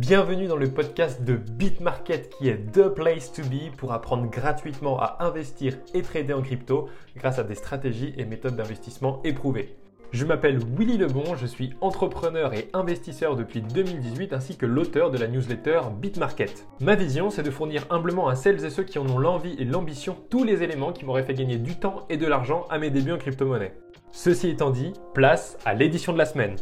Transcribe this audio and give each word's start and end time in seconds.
Bienvenue 0.00 0.46
dans 0.46 0.56
le 0.56 0.70
podcast 0.70 1.24
de 1.24 1.34
BitMarket 1.36 2.30
qui 2.30 2.48
est 2.48 2.72
The 2.72 2.88
Place 2.88 3.34
to 3.34 3.42
Be 3.42 3.70
pour 3.76 3.92
apprendre 3.92 4.30
gratuitement 4.30 4.98
à 4.98 5.18
investir 5.20 5.76
et 5.92 6.00
trader 6.00 6.32
en 6.32 6.40
crypto 6.40 6.88
grâce 7.18 7.38
à 7.38 7.44
des 7.44 7.54
stratégies 7.54 8.14
et 8.16 8.24
méthodes 8.24 8.56
d'investissement 8.56 9.20
éprouvées. 9.24 9.76
Je 10.12 10.24
m'appelle 10.24 10.58
Willy 10.78 10.96
Lebon, 10.96 11.36
je 11.36 11.44
suis 11.44 11.74
entrepreneur 11.82 12.54
et 12.54 12.70
investisseur 12.72 13.36
depuis 13.36 13.60
2018 13.60 14.32
ainsi 14.32 14.56
que 14.56 14.64
l'auteur 14.64 15.10
de 15.10 15.18
la 15.18 15.28
newsletter 15.28 15.80
BitMarket. 16.00 16.66
Ma 16.80 16.94
vision, 16.94 17.28
c'est 17.28 17.42
de 17.42 17.50
fournir 17.50 17.84
humblement 17.90 18.28
à 18.28 18.36
celles 18.36 18.64
et 18.64 18.70
ceux 18.70 18.84
qui 18.84 18.98
en 18.98 19.06
ont 19.06 19.18
l'envie 19.18 19.54
et 19.58 19.66
l'ambition 19.66 20.16
tous 20.30 20.44
les 20.44 20.62
éléments 20.62 20.94
qui 20.94 21.04
m'auraient 21.04 21.24
fait 21.24 21.34
gagner 21.34 21.58
du 21.58 21.78
temps 21.78 22.06
et 22.08 22.16
de 22.16 22.26
l'argent 22.26 22.66
à 22.70 22.78
mes 22.78 22.88
débuts 22.88 23.12
en 23.12 23.18
crypto-monnaie. 23.18 23.74
Ceci 24.12 24.48
étant 24.48 24.70
dit, 24.70 24.94
place 25.12 25.58
à 25.66 25.74
l'édition 25.74 26.14
de 26.14 26.18
la 26.18 26.24
semaine. 26.24 26.56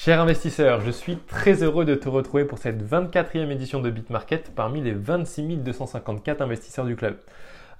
Cher 0.00 0.20
investisseur, 0.20 0.80
je 0.80 0.92
suis 0.92 1.16
très 1.16 1.64
heureux 1.64 1.84
de 1.84 1.96
te 1.96 2.08
retrouver 2.08 2.44
pour 2.44 2.58
cette 2.58 2.88
24e 2.88 3.50
édition 3.50 3.80
de 3.80 3.90
BitMarket 3.90 4.52
parmi 4.54 4.80
les 4.80 4.92
26 4.92 5.56
254 5.56 6.40
investisseurs 6.40 6.84
du 6.84 6.94
club. 6.94 7.16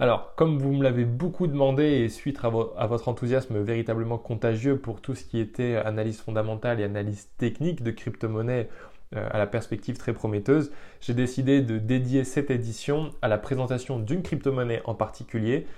Alors, 0.01 0.35
comme 0.35 0.59
vous 0.59 0.73
me 0.73 0.83
l'avez 0.83 1.05
beaucoup 1.05 1.47
demandé 1.47 1.85
et 1.85 2.09
suite 2.09 2.41
à, 2.43 2.49
votre 2.89 3.07
enthousiasme 3.07 3.63
véritablement 3.63 4.19
contagieux 4.19 4.79
pour 4.79 5.01
tout 5.01 5.15
ce 5.15 5.23
qui 5.23 5.39
était 5.39 5.77
analyse 5.77 6.21
fondamentale 6.21 6.81
et 6.81 6.85
analyse 6.85 7.29
technique 7.39 7.85
de 7.85 7.93
crypto-monnaie 7.93 8.69
euh, 9.15 9.29
à 9.31 9.39
la 9.39 9.47
perspective 9.47 9.97
très 9.97 10.13
prometteuse, 10.13 10.73
j'ai 11.01 11.15
décidé 11.15 11.63
de 11.63 11.79
dédier 11.79 12.25
cette 12.25 12.51
édition 12.51 13.11
à 13.23 13.29
la 13.29 13.39
présentation 13.39 14.01
d'une 14.01 14.23
crypto-monnaie 14.23 14.83
en 14.87 14.95
particulier 14.95 15.69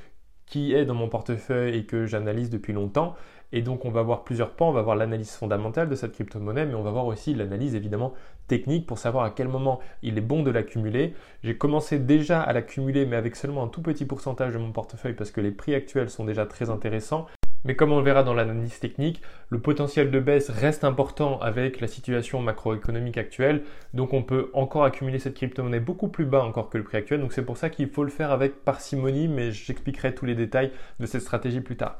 qui 0.50 0.74
est 0.74 0.84
dans 0.84 0.94
mon 0.94 1.08
portefeuille 1.08 1.78
et 1.78 1.84
que 1.84 2.04
j'analyse 2.04 2.50
depuis 2.50 2.74
longtemps 2.74 3.16
et 3.52 3.62
donc 3.62 3.84
on 3.84 3.90
va 3.90 4.02
voir 4.02 4.22
plusieurs 4.22 4.50
pans, 4.50 4.68
on 4.68 4.72
va 4.72 4.82
voir 4.82 4.96
l'analyse 4.96 5.32
fondamentale 5.32 5.88
de 5.88 5.94
cette 5.94 6.12
crypto-monnaie, 6.12 6.66
mais 6.66 6.74
on 6.74 6.82
va 6.82 6.90
voir 6.90 7.06
aussi 7.06 7.34
l'analyse 7.34 7.74
évidemment 7.74 8.14
technique 8.46 8.86
pour 8.86 8.98
savoir 8.98 9.24
à 9.24 9.30
quel 9.30 9.48
moment 9.48 9.80
il 10.02 10.18
est 10.18 10.22
bon 10.22 10.42
de 10.42 10.50
l'accumuler. 10.50 11.14
J'ai 11.42 11.56
commencé 11.56 11.98
déjà 11.98 12.40
à 12.40 12.52
l'accumuler, 12.52 13.06
mais 13.06 13.16
avec 13.16 13.34
seulement 13.34 13.64
un 13.64 13.68
tout 13.68 13.82
petit 13.82 14.04
pourcentage 14.04 14.52
de 14.52 14.58
mon 14.58 14.70
portefeuille 14.70 15.14
parce 15.14 15.32
que 15.32 15.40
les 15.40 15.50
prix 15.50 15.74
actuels 15.74 16.10
sont 16.10 16.24
déjà 16.24 16.46
très 16.46 16.70
intéressants. 16.70 17.26
Mais 17.64 17.76
comme 17.76 17.92
on 17.92 17.98
le 17.98 18.04
verra 18.04 18.22
dans 18.22 18.32
l'analyse 18.32 18.78
technique, 18.78 19.20
le 19.50 19.58
potentiel 19.58 20.10
de 20.10 20.18
baisse 20.18 20.48
reste 20.48 20.82
important 20.82 21.38
avec 21.40 21.80
la 21.80 21.88
situation 21.88 22.40
macroéconomique 22.40 23.18
actuelle. 23.18 23.64
Donc 23.92 24.14
on 24.14 24.22
peut 24.22 24.50
encore 24.54 24.84
accumuler 24.84 25.18
cette 25.18 25.34
crypto-monnaie 25.34 25.80
beaucoup 25.80 26.08
plus 26.08 26.24
bas 26.24 26.42
encore 26.42 26.70
que 26.70 26.78
le 26.78 26.84
prix 26.84 26.96
actuel. 26.96 27.20
Donc 27.20 27.32
c'est 27.32 27.44
pour 27.44 27.58
ça 27.58 27.68
qu'il 27.68 27.88
faut 27.90 28.04
le 28.04 28.10
faire 28.10 28.30
avec 28.30 28.64
parcimonie, 28.64 29.28
mais 29.28 29.52
j'expliquerai 29.52 30.14
tous 30.14 30.24
les 30.24 30.34
détails 30.34 30.72
de 31.00 31.06
cette 31.06 31.20
stratégie 31.20 31.60
plus 31.60 31.76
tard. 31.76 31.98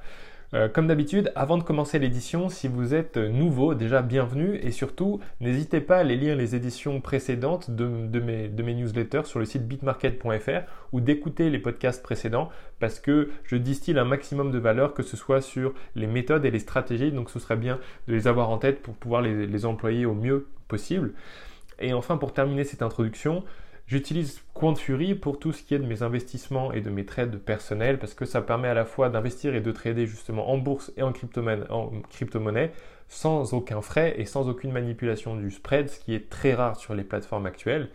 Euh, 0.53 0.69
comme 0.69 0.89
d'habitude, 0.89 1.31
avant 1.37 1.59
de 1.59 1.62
commencer 1.62 2.01
l'édition, 2.01 2.48
si 2.48 2.67
vous 2.67 2.93
êtes 2.93 3.17
nouveau, 3.17 3.75
déjà 3.75 4.03
bienvenue 4.03 4.56
et 4.56 4.73
surtout, 4.73 5.20
n'hésitez 5.41 5.81
pas 5.81 5.98
à 5.98 6.01
aller 6.01 6.17
lire 6.17 6.34
les 6.34 6.56
éditions 6.56 7.01
précédentes 7.01 7.70
de, 7.70 8.19
mes, 8.19 8.48
de 8.48 8.62
newsletters 8.65 9.27
sur 9.27 9.39
le 9.39 9.45
site 9.45 9.69
bitmarket.fr 9.69 10.62
ou 10.91 11.01
d'écouter 11.01 11.51
les 11.51 11.61
podcasts 11.61 12.03
précédents 12.03 12.48
parce 12.81 12.98
que 12.98 13.31
je 13.45 13.55
distille 13.55 13.97
un 13.97 14.05
maximum 14.05 14.51
de 14.51 14.59
valeur, 14.59 14.93
que 14.93 15.05
ce 15.05 15.17
soit 15.17 15.41
sur 15.41 15.73
les 15.95 16.09
méthodes 16.09 16.45
et 16.45 16.51
les 16.51 16.59
stratégies, 16.59 17.12
donc 17.12 17.31
ce 17.31 17.39
serait 17.39 17.56
bien 17.56 17.78
de 18.09 18.15
les 18.15 18.27
avoir 18.27 18.51
en 18.51 18.59
tête 18.59 18.83
pour 18.83 18.95
pouvoir 18.95 19.23
les 19.23 19.67
employer 19.67 20.05
au 20.05 20.15
mieux 20.15 20.48
possible. 20.67 21.12
Et 21.78 21.93
enfin, 21.93 22.17
pour 22.17 22.33
terminer 22.33 22.65
cette 22.65 22.83
introduction, 22.83 23.45
J'utilise 23.91 24.41
Fury 24.77 25.17
pour 25.17 25.41
tout 25.41 25.53
ce 25.53 25.65
qui 25.65 25.75
est 25.75 25.81
de 25.81 25.85
mes 25.85 26.05
investissements 26.05 26.73
et 26.73 26.81
de 26.81 26.91
mes 26.91 27.05
trades 27.05 27.39
personnels 27.39 27.99
parce 27.99 28.15
que 28.15 28.25
ça 28.25 28.41
permet 28.41 28.69
à 28.69 28.75
la 28.75 28.85
fois 28.85 29.09
d'investir 29.09 29.57
et 29.57 29.61
de 29.61 29.73
trader 29.73 30.07
justement 30.07 30.49
en 30.49 30.59
bourse 30.59 30.93
et 30.97 31.03
en 31.03 31.13
crypto-monnaie 31.13 32.71
sans 33.09 33.53
aucun 33.53 33.83
frais 33.83 34.15
et 34.17 34.27
sans 34.27 34.49
aucune 34.49 34.71
manipulation 34.71 35.35
du 35.35 35.51
spread, 35.51 35.91
ce 35.91 35.99
qui 35.99 36.15
est 36.15 36.31
très 36.31 36.55
rare 36.55 36.77
sur 36.77 36.95
les 36.95 37.03
plateformes 37.03 37.47
actuelles. 37.47 37.91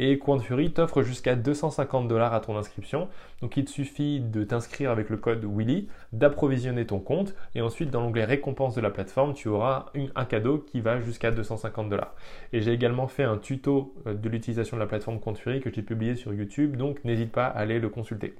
Et 0.00 0.20
Fury 0.40 0.70
t'offre 0.70 1.02
jusqu'à 1.02 1.34
250 1.34 2.06
dollars 2.06 2.32
à 2.32 2.38
ton 2.38 2.56
inscription. 2.56 3.08
Donc 3.42 3.56
il 3.56 3.64
te 3.64 3.70
suffit 3.70 4.20
de 4.20 4.44
t'inscrire 4.44 4.92
avec 4.92 5.10
le 5.10 5.16
code 5.16 5.44
Willy, 5.44 5.88
d'approvisionner 6.12 6.86
ton 6.86 7.00
compte 7.00 7.34
et 7.56 7.62
ensuite 7.62 7.90
dans 7.90 8.00
l'onglet 8.00 8.24
récompense 8.24 8.76
de 8.76 8.80
la 8.80 8.90
plateforme, 8.90 9.34
tu 9.34 9.48
auras 9.48 9.86
un 10.14 10.24
cadeau 10.24 10.58
qui 10.58 10.80
va 10.80 11.00
jusqu'à 11.00 11.32
250 11.32 11.88
dollars. 11.88 12.14
Et 12.52 12.60
j'ai 12.60 12.72
également 12.72 13.08
fait 13.08 13.24
un 13.24 13.38
tuto 13.38 13.92
euh, 14.06 14.14
de 14.14 14.28
l'utilisation 14.28 14.76
de 14.76 14.82
la 14.82 14.86
plateforme 14.86 15.18
Fury 15.34 15.60
que 15.60 15.72
j'ai 15.74 15.82
publié 15.82 16.14
sur 16.14 16.32
YouTube, 16.32 16.76
donc 16.76 17.04
n'hésite 17.04 17.32
pas 17.32 17.46
à 17.46 17.58
aller 17.58 17.80
le 17.80 17.88
consulter. 17.88 18.36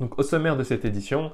Donc 0.00 0.18
au 0.18 0.22
sommaire 0.22 0.56
de 0.56 0.62
cette 0.62 0.84
édition, 0.84 1.30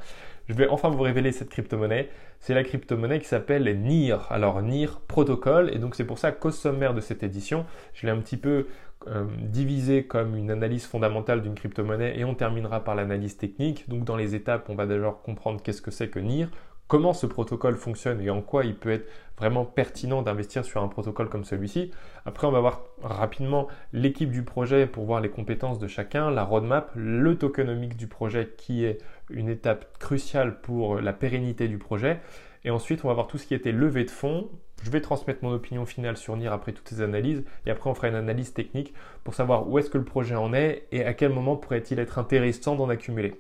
je 0.49 0.54
vais 0.54 0.69
enfin 0.69 0.91
vous 0.91 1.03
révéler 1.03 1.32
cette 1.32 1.49
crypto-monnaie. 1.49 2.09
C'est 2.41 2.54
la 2.54 2.62
crypto-monnaie 2.62 3.19
qui 3.19 3.26
s'appelle 3.26 3.65
NIR. 3.81 4.26
Alors 4.31 4.60
NIR 4.60 5.00
Protocol, 5.00 5.70
et 5.72 5.78
donc 5.78 5.94
c'est 5.94 6.04
pour 6.04 6.19
ça 6.19 6.32
qu'au 6.32 6.50
sommaire 6.50 6.93
de 6.93 7.00
cette 7.00 7.22
édition, 7.22 7.65
je 7.94 8.06
l'ai 8.06 8.12
un 8.12 8.19
petit 8.19 8.37
peu 8.37 8.66
euh, 9.09 9.25
divisé 9.38 10.05
comme 10.05 10.37
une 10.37 10.50
analyse 10.50 10.84
fondamentale 10.84 11.41
d'une 11.41 11.55
crypto-monnaie 11.55 12.19
et 12.19 12.25
on 12.25 12.34
terminera 12.34 12.84
par 12.84 12.94
l'analyse 12.94 13.37
technique. 13.37 13.88
Donc 13.88 14.05
dans 14.05 14.16
les 14.16 14.34
étapes, 14.34 14.69
on 14.69 14.75
va 14.75 14.87
d'abord 14.87 15.22
comprendre 15.22 15.62
qu'est-ce 15.62 15.81
que 15.81 15.91
c'est 15.91 16.09
que 16.09 16.19
NIR, 16.19 16.49
comment 16.87 17.12
ce 17.15 17.27
protocole 17.27 17.77
fonctionne 17.77 18.21
et 18.21 18.31
en 18.31 18.43
quoi 18.43 18.65
il 18.65 18.75
peut 18.75 18.91
être 18.91 19.09
vraiment 19.38 19.65
pertinent 19.65 20.21
d'investir 20.21 20.65
sur 20.65 20.83
un 20.83 20.88
protocole 20.88 21.31
comme 21.31 21.44
celui-ci. 21.44 21.93
Après, 22.27 22.47
on 22.47 22.50
va 22.50 22.61
voir 22.61 22.83
rapidement 23.00 23.69
l'équipe 23.94 24.31
du 24.31 24.43
projet 24.43 24.87
pour 24.87 25.06
voir 25.06 25.21
les 25.21 25.31
compétences 25.31 25.78
de 25.78 25.87
chacun, 25.87 26.31
la 26.31 26.44
roadmap, 26.44 26.91
le 26.94 27.38
tokenomics 27.38 27.97
du 27.97 28.06
projet 28.06 28.53
qui 28.59 28.84
est 28.84 28.99
une 29.31 29.49
étape 29.49 29.99
cruciale 29.99 30.61
pour 30.61 31.00
la 31.00 31.15
pérennité 31.15 31.69
du 31.69 31.78
projet. 31.78 32.21
Et 32.65 32.71
ensuite, 32.71 33.05
on 33.05 33.09
va 33.09 33.15
voir 33.15 33.28
tout 33.28 33.38
ce 33.38 33.47
qui 33.47 33.55
était 33.55 33.72
levé 33.72 34.05
de 34.05 34.11
fonds. 34.11 34.50
Je 34.82 34.91
vais 34.91 35.00
transmettre 35.00 35.44
mon 35.44 35.52
opinion 35.52 35.84
finale 35.84 36.16
sur 36.16 36.36
NIR 36.36 36.52
après 36.52 36.72
toutes 36.72 36.88
ces 36.88 37.02
analyses. 37.02 37.44
Et 37.66 37.70
après, 37.70 37.91
on 37.91 37.94
fera 37.94 38.08
une 38.08 38.14
analyse 38.14 38.52
technique 38.54 38.94
pour 39.24 39.34
savoir 39.34 39.68
où 39.68 39.78
est-ce 39.78 39.91
que 39.91 39.98
le 39.98 40.04
projet 40.04 40.34
en 40.34 40.54
est 40.54 40.86
et 40.92 41.04
à 41.04 41.14
quel 41.14 41.32
moment 41.32 41.56
pourrait-il 41.56 41.98
être 41.98 42.18
intéressant 42.18 42.76
d'en 42.76 42.88
accumuler. 42.88 43.34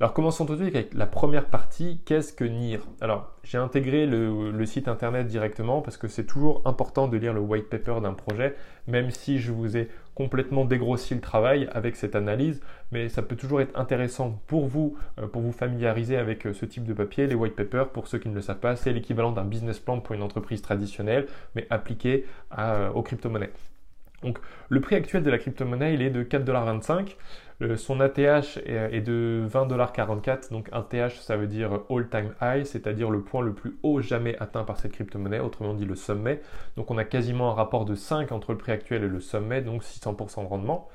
Alors 0.00 0.14
commençons 0.14 0.46
tout 0.46 0.56
de 0.56 0.62
suite 0.62 0.74
avec 0.74 0.94
la 0.94 1.06
première 1.06 1.44
partie, 1.44 2.00
qu'est-ce 2.06 2.32
que 2.32 2.44
NIR 2.44 2.80
Alors 3.02 3.34
j'ai 3.42 3.58
intégré 3.58 4.06
le, 4.06 4.64
site 4.64 4.88
internet 4.88 5.26
directement 5.26 5.82
parce 5.82 5.98
que 5.98 6.08
c'est 6.08 6.24
toujours 6.24 6.62
important 6.64 7.06
de 7.06 7.18
lire 7.18 7.34
le 7.34 7.40
white 7.40 7.68
paper 7.68 8.00
d'un 8.00 8.14
projet, 8.14 8.56
même 8.86 9.10
si 9.10 9.38
je 9.38 9.52
vous 9.52 9.76
ai 9.76 9.90
complètement 10.14 10.64
dégrossi 10.64 11.14
le 11.14 11.20
travail 11.20 11.68
avec 11.72 11.96
cette 11.96 12.16
analyse, 12.16 12.62
mais 12.92 13.08
ça 13.08 13.22
peut 13.22 13.36
toujours 13.36 13.60
être 13.60 13.78
intéressant 13.78 14.40
pour 14.46 14.66
vous, 14.66 14.96
euh, 15.18 15.26
pour 15.26 15.42
vous 15.42 15.52
familiariser 15.52 16.16
avec 16.16 16.46
euh, 16.46 16.52
ce 16.52 16.66
type 16.66 16.84
de 16.84 16.92
papier. 16.92 17.26
Les 17.26 17.34
white 17.34 17.56
papers, 17.56 17.88
pour 17.90 18.08
ceux 18.08 18.18
qui 18.18 18.28
ne 18.28 18.34
le 18.34 18.40
savent 18.40 18.58
pas, 18.58 18.76
c'est 18.76 18.92
l'équivalent 18.92 19.32
d'un 19.32 19.44
business 19.44 19.78
plan 19.78 20.00
pour 20.00 20.14
une 20.14 20.22
entreprise 20.22 20.62
traditionnelle, 20.62 21.26
mais 21.54 21.66
appliqué 21.70 22.26
euh, 22.58 22.90
aux 22.90 23.02
crypto-monnaies. 23.02 23.52
Donc 24.22 24.38
le 24.68 24.80
prix 24.80 24.96
actuel 24.96 25.22
de 25.22 25.30
la 25.30 25.38
crypto-monnaie, 25.38 25.94
il 25.94 26.02
est 26.02 26.10
de 26.10 26.22
4,25$. 26.22 27.76
Son 27.76 28.00
ATH 28.00 28.58
est 28.66 29.00
de 29.00 29.46
20,44$. 29.50 30.50
Donc 30.50 30.68
un 30.72 30.82
TH, 30.82 31.20
ça 31.20 31.36
veut 31.36 31.46
dire 31.46 31.80
all-time 31.90 32.34
high, 32.40 32.64
c'est-à-dire 32.64 33.10
le 33.10 33.20
point 33.20 33.42
le 33.42 33.52
plus 33.52 33.78
haut 33.82 34.00
jamais 34.00 34.36
atteint 34.38 34.64
par 34.64 34.78
cette 34.78 34.92
crypto-monnaie, 34.92 35.40
autrement 35.40 35.72
dit 35.74 35.86
le 35.86 35.94
sommet. 35.94 36.40
Donc 36.76 36.90
on 36.90 36.98
a 36.98 37.04
quasiment 37.04 37.50
un 37.50 37.54
rapport 37.54 37.86
de 37.86 37.94
5 37.94 38.32
entre 38.32 38.52
le 38.52 38.58
prix 38.58 38.72
actuel 38.72 39.04
et 39.04 39.08
le 39.08 39.20
sommet, 39.20 39.62
donc 39.62 39.82
600% 39.82 40.42
de 40.42 40.48
rendement. 40.48 40.88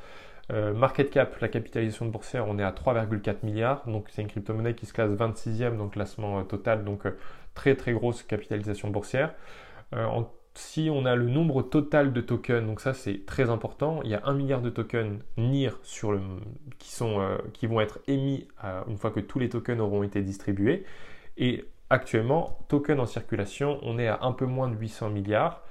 Euh, 0.51 0.73
market 0.73 1.09
cap, 1.09 1.39
la 1.39 1.47
capitalisation 1.47 2.05
boursière, 2.05 2.47
on 2.47 2.59
est 2.59 2.63
à 2.63 2.71
3,4 2.71 3.37
milliards. 3.43 3.87
Donc 3.87 4.07
c'est 4.09 4.21
une 4.21 4.27
crypto-monnaie 4.27 4.75
qui 4.75 4.85
se 4.85 4.93
classe 4.93 5.11
26e 5.11 5.77
dans 5.77 5.85
le 5.85 5.89
classement 5.89 6.39
euh, 6.39 6.43
total, 6.43 6.83
donc 6.83 7.05
euh, 7.05 7.17
très 7.53 7.75
très 7.75 7.93
grosse 7.93 8.23
capitalisation 8.23 8.89
boursière. 8.89 9.33
si 10.53 10.89
on 10.91 11.05
a 11.05 11.15
le 11.15 11.25
nombre 11.25 11.63
total 11.63 12.13
de 12.13 12.21
tokens, 12.21 12.65
donc 12.65 12.79
ça 12.79 12.93
c'est 12.93 13.25
très 13.25 13.49
important, 13.49 14.01
il 14.03 14.09
y 14.11 14.15
a 14.15 14.21
un 14.25 14.33
milliard 14.33 14.61
de 14.61 14.69
tokens 14.69 15.19
NIR 15.37 15.79
euh, 16.03 17.37
qui, 17.53 17.67
vont 17.67 17.81
être 17.81 17.99
émis 18.07 18.47
une 18.87 18.97
fois 18.97 19.11
que 19.11 19.19
tous 19.19 19.39
les 19.39 19.49
tokens 19.49 19.79
auront 19.81 20.03
été 20.03 20.21
distribués. 20.21 20.85
Et 21.37 21.65
actuellement, 21.89 22.59
tokens 22.69 22.99
en 22.99 23.05
circulation, 23.05 23.79
on 23.83 23.99
est 23.99 24.07
à 24.07 24.19
un 24.21 24.31
peu 24.31 24.45
moins 24.45 24.69
de 24.69 24.75
800 24.77 25.09
milliards, 25.09 25.61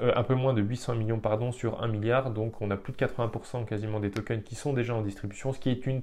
un 0.00 0.22
peu 0.22 0.34
moins 0.34 0.52
de 0.52 0.62
800 0.62 0.94
millions 0.96 1.18
pardon, 1.18 1.52
sur 1.52 1.82
1 1.82 1.88
milliard, 1.88 2.30
donc 2.30 2.60
on 2.60 2.70
a 2.70 2.76
plus 2.76 2.92
de 2.92 2.98
80% 2.98 3.64
quasiment 3.64 4.00
des 4.00 4.10
tokens 4.10 4.42
qui 4.44 4.54
sont 4.54 4.72
déjà 4.72 4.94
en 4.94 5.02
distribution, 5.02 5.52
ce 5.52 5.58
qui 5.58 5.70
est 5.70 5.86
une 5.86 6.02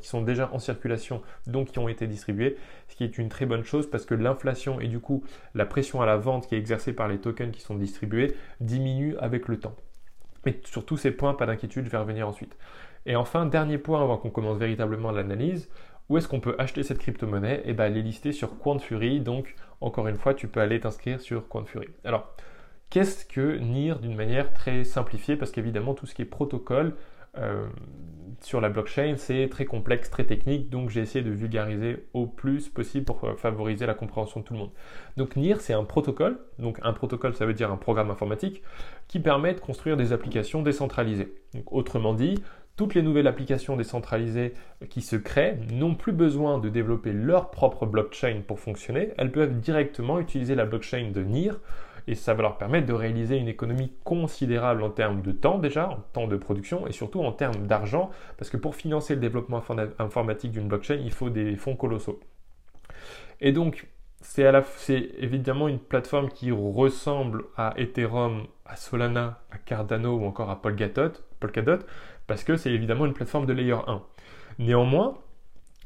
qui, 0.00 0.08
sont 0.08 0.22
déjà 0.22 0.48
en 0.52 0.58
circulation, 0.58 1.22
donc 1.46 1.72
qui 1.72 1.78
ont 1.78 1.88
été 1.88 2.06
distribués, 2.06 2.56
ce 2.88 2.94
qui 2.94 3.04
est 3.04 3.18
une 3.18 3.28
très 3.28 3.46
bonne 3.46 3.64
chose 3.64 3.90
parce 3.90 4.06
que 4.06 4.14
l'inflation 4.14 4.80
et 4.80 4.86
du 4.86 5.00
coup 5.00 5.24
la 5.54 5.66
pression 5.66 6.00
à 6.00 6.06
la 6.06 6.16
vente 6.16 6.46
qui 6.46 6.54
est 6.54 6.58
exercée 6.58 6.92
par 6.92 7.08
les 7.08 7.18
tokens 7.18 7.52
qui 7.52 7.60
sont 7.60 7.74
distribués 7.74 8.34
diminue 8.60 9.16
avec 9.18 9.48
le 9.48 9.58
temps. 9.58 9.74
Mais 10.46 10.60
sur 10.64 10.84
tous 10.84 10.96
ces 10.96 11.10
points, 11.10 11.34
pas 11.34 11.46
d'inquiétude, 11.46 11.84
je 11.84 11.90
vais 11.90 11.98
revenir 11.98 12.28
ensuite. 12.28 12.56
Et 13.06 13.16
enfin, 13.16 13.46
dernier 13.46 13.78
point 13.78 14.02
avant 14.02 14.16
qu'on 14.16 14.30
commence 14.30 14.58
véritablement 14.58 15.10
l'analyse, 15.10 15.68
où 16.08 16.18
est-ce 16.18 16.28
qu'on 16.28 16.40
peut 16.40 16.56
acheter 16.58 16.82
cette 16.82 16.98
crypto-monnaie? 16.98 17.62
Eh 17.64 17.74
bien, 17.74 17.86
elle 17.86 17.96
est 17.96 18.02
listée 18.02 18.32
sur 18.32 18.50
Fury, 18.80 19.20
donc 19.20 19.54
encore 19.80 20.08
une 20.08 20.16
fois, 20.16 20.34
tu 20.34 20.48
peux 20.48 20.60
aller 20.60 20.80
t'inscrire 20.80 21.20
sur 21.20 21.44
Fury. 21.66 21.88
Alors, 22.04 22.34
qu'est-ce 22.92 23.24
que 23.24 23.56
NIR 23.56 23.98
d'une 24.00 24.14
manière 24.14 24.52
très 24.52 24.84
simplifiée 24.84 25.36
Parce 25.36 25.50
qu'évidemment, 25.50 25.94
tout 25.94 26.04
ce 26.04 26.14
qui 26.14 26.22
est 26.22 26.26
protocole, 26.26 26.94
sur 28.42 28.60
la 28.60 28.68
blockchain, 28.68 29.14
c'est 29.16 29.48
très 29.48 29.64
complexe, 29.64 30.10
très 30.10 30.24
technique, 30.24 30.68
donc 30.68 30.90
j'ai 30.90 31.00
essayé 31.00 31.24
de 31.24 31.30
vulgariser 31.30 32.04
au 32.12 32.26
plus 32.26 32.68
possible 32.68 33.06
pour 33.06 33.38
favoriser 33.38 33.86
la 33.86 33.94
compréhension 33.94 34.40
de 34.40 34.44
tout 34.44 34.52
le 34.52 34.58
monde. 34.60 34.72
Donc 35.16 35.36
NIR, 35.36 35.62
c'est 35.62 35.72
un 35.72 35.84
protocole, 35.84 36.38
donc 36.58 36.78
un 36.82 36.92
protocole, 36.92 37.34
ça 37.34 37.46
veut 37.46 37.54
dire 37.54 37.72
un 37.72 37.78
programme 37.78 38.10
informatique, 38.10 38.62
qui 39.08 39.18
permet 39.18 39.54
de 39.54 39.60
construire 39.60 39.96
des 39.96 40.12
applications 40.12 40.60
décentralisées. 40.60 41.32
Autrement 41.66 42.12
dit, 42.12 42.42
toutes 42.76 42.94
les 42.94 43.02
nouvelles 43.02 43.26
applications 43.26 43.76
décentralisées 43.76 44.52
qui 44.90 45.00
se 45.00 45.16
créent 45.16 45.58
n'ont 45.70 45.94
plus 45.94 46.12
besoin 46.12 46.58
de 46.58 46.68
développer 46.68 47.12
leur 47.12 47.50
propre 47.50 47.86
blockchain 47.86 48.42
pour 48.46 48.60
fonctionner, 48.60 49.12
elles 49.16 49.32
peuvent 49.32 49.58
directement 49.58 50.20
utiliser 50.20 50.54
la 50.54 50.66
blockchain 50.66 51.10
de 51.12 51.22
NIR 51.22 51.60
et 52.06 52.14
ça 52.14 52.34
va 52.34 52.42
leur 52.42 52.58
permettre 52.58 52.86
de 52.86 52.92
réaliser 52.92 53.36
une 53.36 53.48
économie 53.48 53.92
considérable 54.04 54.82
en 54.82 54.90
termes 54.90 55.22
de 55.22 55.32
temps 55.32 55.58
déjà, 55.58 55.88
en 55.88 55.98
temps 56.12 56.26
de 56.26 56.36
production 56.36 56.86
et 56.86 56.92
surtout 56.92 57.20
en 57.20 57.32
termes 57.32 57.66
d'argent, 57.66 58.10
parce 58.36 58.50
que 58.50 58.56
pour 58.56 58.74
financer 58.74 59.14
le 59.14 59.20
développement 59.20 59.62
informatique 59.98 60.52
d'une 60.52 60.68
blockchain, 60.68 60.96
il 60.96 61.12
faut 61.12 61.30
des 61.30 61.56
fonds 61.56 61.76
colossaux. 61.76 62.20
Et 63.40 63.52
donc, 63.52 63.88
c'est 64.20 64.44
évidemment 65.18 65.68
une 65.68 65.80
plateforme 65.80 66.28
qui 66.28 66.52
ressemble 66.52 67.44
à 67.56 67.74
Ethereum, 67.76 68.46
à 68.66 68.76
Solana, 68.76 69.40
à 69.50 69.58
Cardano 69.58 70.16
ou 70.16 70.24
encore 70.24 70.50
à 70.50 70.62
Polkadot, 70.62 71.12
Polkadot 71.40 71.78
parce 72.26 72.44
que 72.44 72.56
c'est 72.56 72.70
évidemment 72.70 73.06
une 73.06 73.14
plateforme 73.14 73.46
de 73.46 73.52
layer 73.52 73.76
1. 73.86 74.02
Néanmoins, 74.58 75.18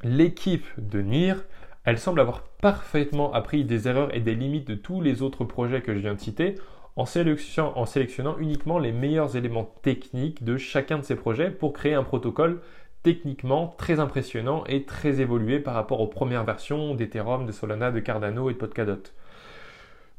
l'équipe 0.02 0.66
de 0.76 1.00
NIR 1.00 1.42
elle 1.86 1.98
semble 1.98 2.20
avoir 2.20 2.42
parfaitement 2.42 3.32
appris 3.32 3.64
des 3.64 3.88
erreurs 3.88 4.14
et 4.14 4.20
des 4.20 4.34
limites 4.34 4.68
de 4.68 4.74
tous 4.74 5.00
les 5.00 5.22
autres 5.22 5.44
projets 5.44 5.80
que 5.80 5.94
je 5.94 6.00
viens 6.00 6.14
de 6.14 6.20
citer 6.20 6.56
en 6.96 7.06
sélectionnant, 7.06 8.36
uniquement 8.38 8.78
les 8.78 8.90
meilleurs 8.90 9.36
éléments 9.36 9.70
techniques 9.82 10.42
de 10.42 10.56
chacun 10.56 10.98
de 10.98 11.04
ces 11.04 11.14
projets 11.14 11.50
pour 11.50 11.72
créer 11.72 11.94
un 11.94 12.02
protocole 12.02 12.60
techniquement 13.02 13.74
très 13.78 14.00
impressionnant 14.00 14.64
et 14.66 14.84
très 14.84 15.20
évolué 15.20 15.60
par 15.60 15.74
rapport 15.74 16.00
aux 16.00 16.08
premières 16.08 16.44
versions 16.44 16.94
d'Ethereum, 16.94 17.46
de 17.46 17.52
Solana, 17.52 17.92
de 17.92 18.00
Cardano 18.00 18.50
et 18.50 18.54
de 18.54 18.58
Polkadot. 18.58 19.02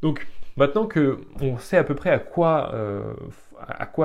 Donc 0.01 0.25
maintenant 0.57 0.85
que 0.85 1.21
on 1.41 1.57
sait 1.57 1.77
à 1.77 1.83
peu 1.83 1.95
près 1.95 2.09
à 2.09 2.19
quoi, 2.19 2.71
euh, 2.73 3.13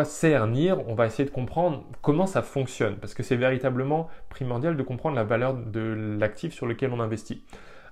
sert 0.05 0.47
NIR, 0.47 0.89
on 0.89 0.95
va 0.95 1.07
essayer 1.07 1.25
de 1.25 1.35
comprendre 1.35 1.85
comment 2.03 2.27
ça 2.27 2.43
fonctionne, 2.43 2.97
parce 2.97 3.15
que 3.15 3.23
c'est 3.23 3.37
véritablement 3.37 4.09
primordial 4.29 4.77
de 4.77 4.83
comprendre 4.83 5.17
la 5.17 5.25
valeur 5.25 5.55
de 5.55 6.17
l'actif 6.19 6.55
sur 6.55 6.67
lequel 6.67 6.93
on 6.93 7.01
investit. 7.01 7.43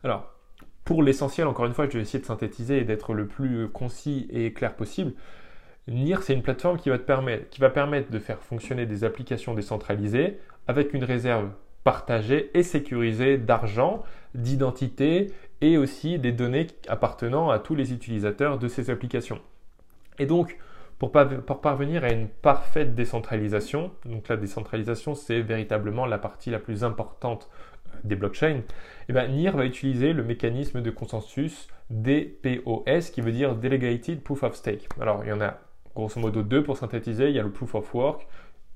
Alors, 0.04 0.32
pour 0.84 1.02
l'essentiel, 1.02 1.46
encore 1.46 1.66
une 1.66 1.74
fois, 1.74 1.86
je 1.88 1.96
vais 1.96 2.02
essayer 2.02 2.20
de 2.20 2.26
synthétiser 2.26 2.78
et 2.78 2.84
d'être 2.84 3.12
le 3.12 3.26
plus 3.26 3.68
concis 3.68 4.28
et 4.30 4.52
clair 4.52 4.74
possible. 4.74 5.12
NIR, 5.88 6.22
c'est 6.22 6.34
une 6.34 6.42
plateforme 6.42 6.78
qui 6.78 6.88
va, 6.88 6.98
permettre, 6.98 7.48
qui 7.50 7.60
va 7.60 7.70
permettre 7.70 8.10
de 8.10 8.18
faire 8.18 8.40
fonctionner 8.40 8.86
des 8.86 9.04
applications 9.04 9.54
décentralisées 9.54 10.38
avec 10.68 10.94
une 10.94 11.04
réserve 11.04 11.50
partagée 11.84 12.50
et 12.54 12.62
sécurisée 12.62 13.38
d'argent, 13.38 14.02
d'identité 14.34 15.32
et 15.60 15.76
aussi 15.76 16.18
des 16.18 16.32
données 16.32 16.66
appartenant 16.88 17.50
à 17.50 17.58
tous 17.58 17.74
les 17.74 17.92
utilisateurs 17.92 18.58
de 18.58 18.68
ces 18.68 18.90
applications. 18.90 19.40
Et 20.18 20.26
donc, 20.26 20.58
pour, 20.98 21.12
parvenir 21.12 22.04
à 22.04 22.10
une 22.10 22.28
parfaite 22.28 22.94
décentralisation, 22.94 23.90
donc 24.04 24.28
la 24.28 24.36
décentralisation 24.36 25.14
c'est 25.14 25.40
véritablement 25.40 26.04
la 26.04 26.18
partie 26.18 26.50
la 26.50 26.58
plus 26.58 26.84
importante 26.84 27.48
euh, 27.88 27.98
des 28.04 28.16
blockchains, 28.16 28.58
et 28.58 28.64
eh 29.08 29.12
bien, 29.14 29.26
NIR 29.26 29.56
va 29.56 29.64
utiliser 29.64 30.12
le 30.12 30.22
mécanisme 30.22 30.82
de 30.82 30.90
consensus 30.90 31.68
DPoS 31.88 33.10
qui 33.12 33.22
veut 33.22 33.32
dire 33.32 33.56
Delegated 33.56 34.22
Proof 34.22 34.42
of 34.42 34.54
Stake. 34.54 34.88
Alors 35.00 35.24
il 35.24 35.30
y 35.30 35.32
en 35.32 35.40
a 35.40 35.58
grosso 35.94 36.20
modo 36.20 36.42
deux 36.42 36.62
pour 36.62 36.76
synthétiser, 36.76 37.30
il 37.30 37.34
y 37.34 37.38
a 37.38 37.42
le 37.42 37.50
Proof 37.50 37.74
of 37.74 37.94
Work 37.94 38.26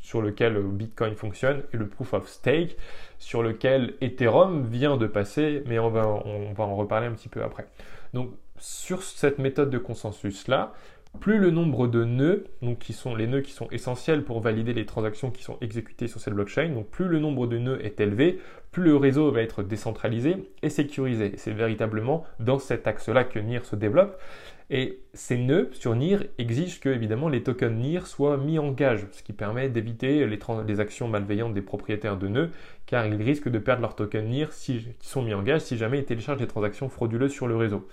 sur 0.04 0.20
lequel 0.20 0.60
Bitcoin 0.60 1.14
fonctionne 1.14 1.62
et 1.72 1.78
le 1.78 1.88
Proof 1.88 2.12
of 2.12 2.28
Stake 2.28 2.76
sur 3.18 3.42
lequel 3.42 3.94
Ethereum 4.02 4.66
vient 4.66 4.98
de 4.98 5.06
passer, 5.06 5.62
mais 5.66 5.78
on 5.78 5.88
va, 5.88 6.06
on 6.06 6.52
va 6.52 6.64
en 6.64 6.76
reparler 6.76 7.06
un 7.06 7.12
petit 7.12 7.30
peu 7.30 7.42
après. 7.42 7.66
Donc 8.12 8.30
sur 8.58 9.02
cette 9.02 9.38
méthode 9.38 9.70
de 9.70 9.78
consensus 9.78 10.46
là, 10.46 10.74
plus 11.20 11.38
le 11.38 11.50
nombre 11.50 11.86
de 11.86 12.04
nœuds, 12.04 12.44
donc 12.60 12.80
qui 12.80 12.92
sont 12.92 13.14
les 13.14 13.26
nœuds 13.26 13.40
qui 13.40 13.52
sont 13.52 13.68
essentiels 13.70 14.24
pour 14.24 14.40
valider 14.40 14.74
les 14.74 14.84
transactions 14.84 15.30
qui 15.30 15.42
sont 15.42 15.56
exécutées 15.62 16.06
sur 16.06 16.20
cette 16.20 16.34
blockchain, 16.34 16.68
donc 16.68 16.88
plus 16.88 17.08
le 17.08 17.18
nombre 17.18 17.46
de 17.46 17.56
nœuds 17.56 17.78
est 17.82 17.98
élevé, 17.98 18.40
plus 18.72 18.82
le 18.82 18.96
réseau 18.96 19.30
va 19.30 19.40
être 19.40 19.62
décentralisé 19.62 20.50
et 20.62 20.68
sécurisé. 20.68 21.32
C'est 21.38 21.52
véritablement 21.52 22.26
dans 22.40 22.58
cet 22.58 22.86
axe-là 22.86 23.24
que 23.24 23.38
NIR 23.38 23.64
se 23.64 23.76
développe. 23.76 24.20
Et 24.70 25.00
ces 25.12 25.36
nœuds 25.36 25.68
sur 25.72 25.94
NIR 25.94 26.24
exigent 26.38 26.80
que 26.80 26.88
évidemment 26.88 27.28
les 27.28 27.42
tokens 27.42 27.76
NIR 27.76 28.06
soient 28.06 28.38
mis 28.38 28.58
en 28.58 28.72
gage, 28.72 29.06
ce 29.12 29.22
qui 29.22 29.32
permet 29.32 29.68
d'éviter 29.68 30.26
les, 30.26 30.80
actions 30.80 31.06
malveillantes 31.06 31.54
des 31.54 31.62
propriétaires 31.62 32.16
de 32.16 32.28
nœuds, 32.28 32.50
car 32.86 33.06
ils 33.06 33.22
risquent 33.22 33.50
de 33.50 33.58
perdre 33.58 33.82
leurs 33.82 33.94
tokens 33.94 34.26
NIR 34.26 34.50
qui 34.50 34.88
sont 35.00 35.22
mis 35.22 35.34
en 35.34 35.42
gage 35.42 35.60
si 35.60 35.76
jamais 35.76 35.98
ils 35.98 36.04
téléchargent 36.04 36.40
des 36.40 36.46
transactions 36.46 36.88
frauduleuses 36.88 37.32
sur 37.32 37.46
le 37.46 37.56
réseau. 37.56 37.86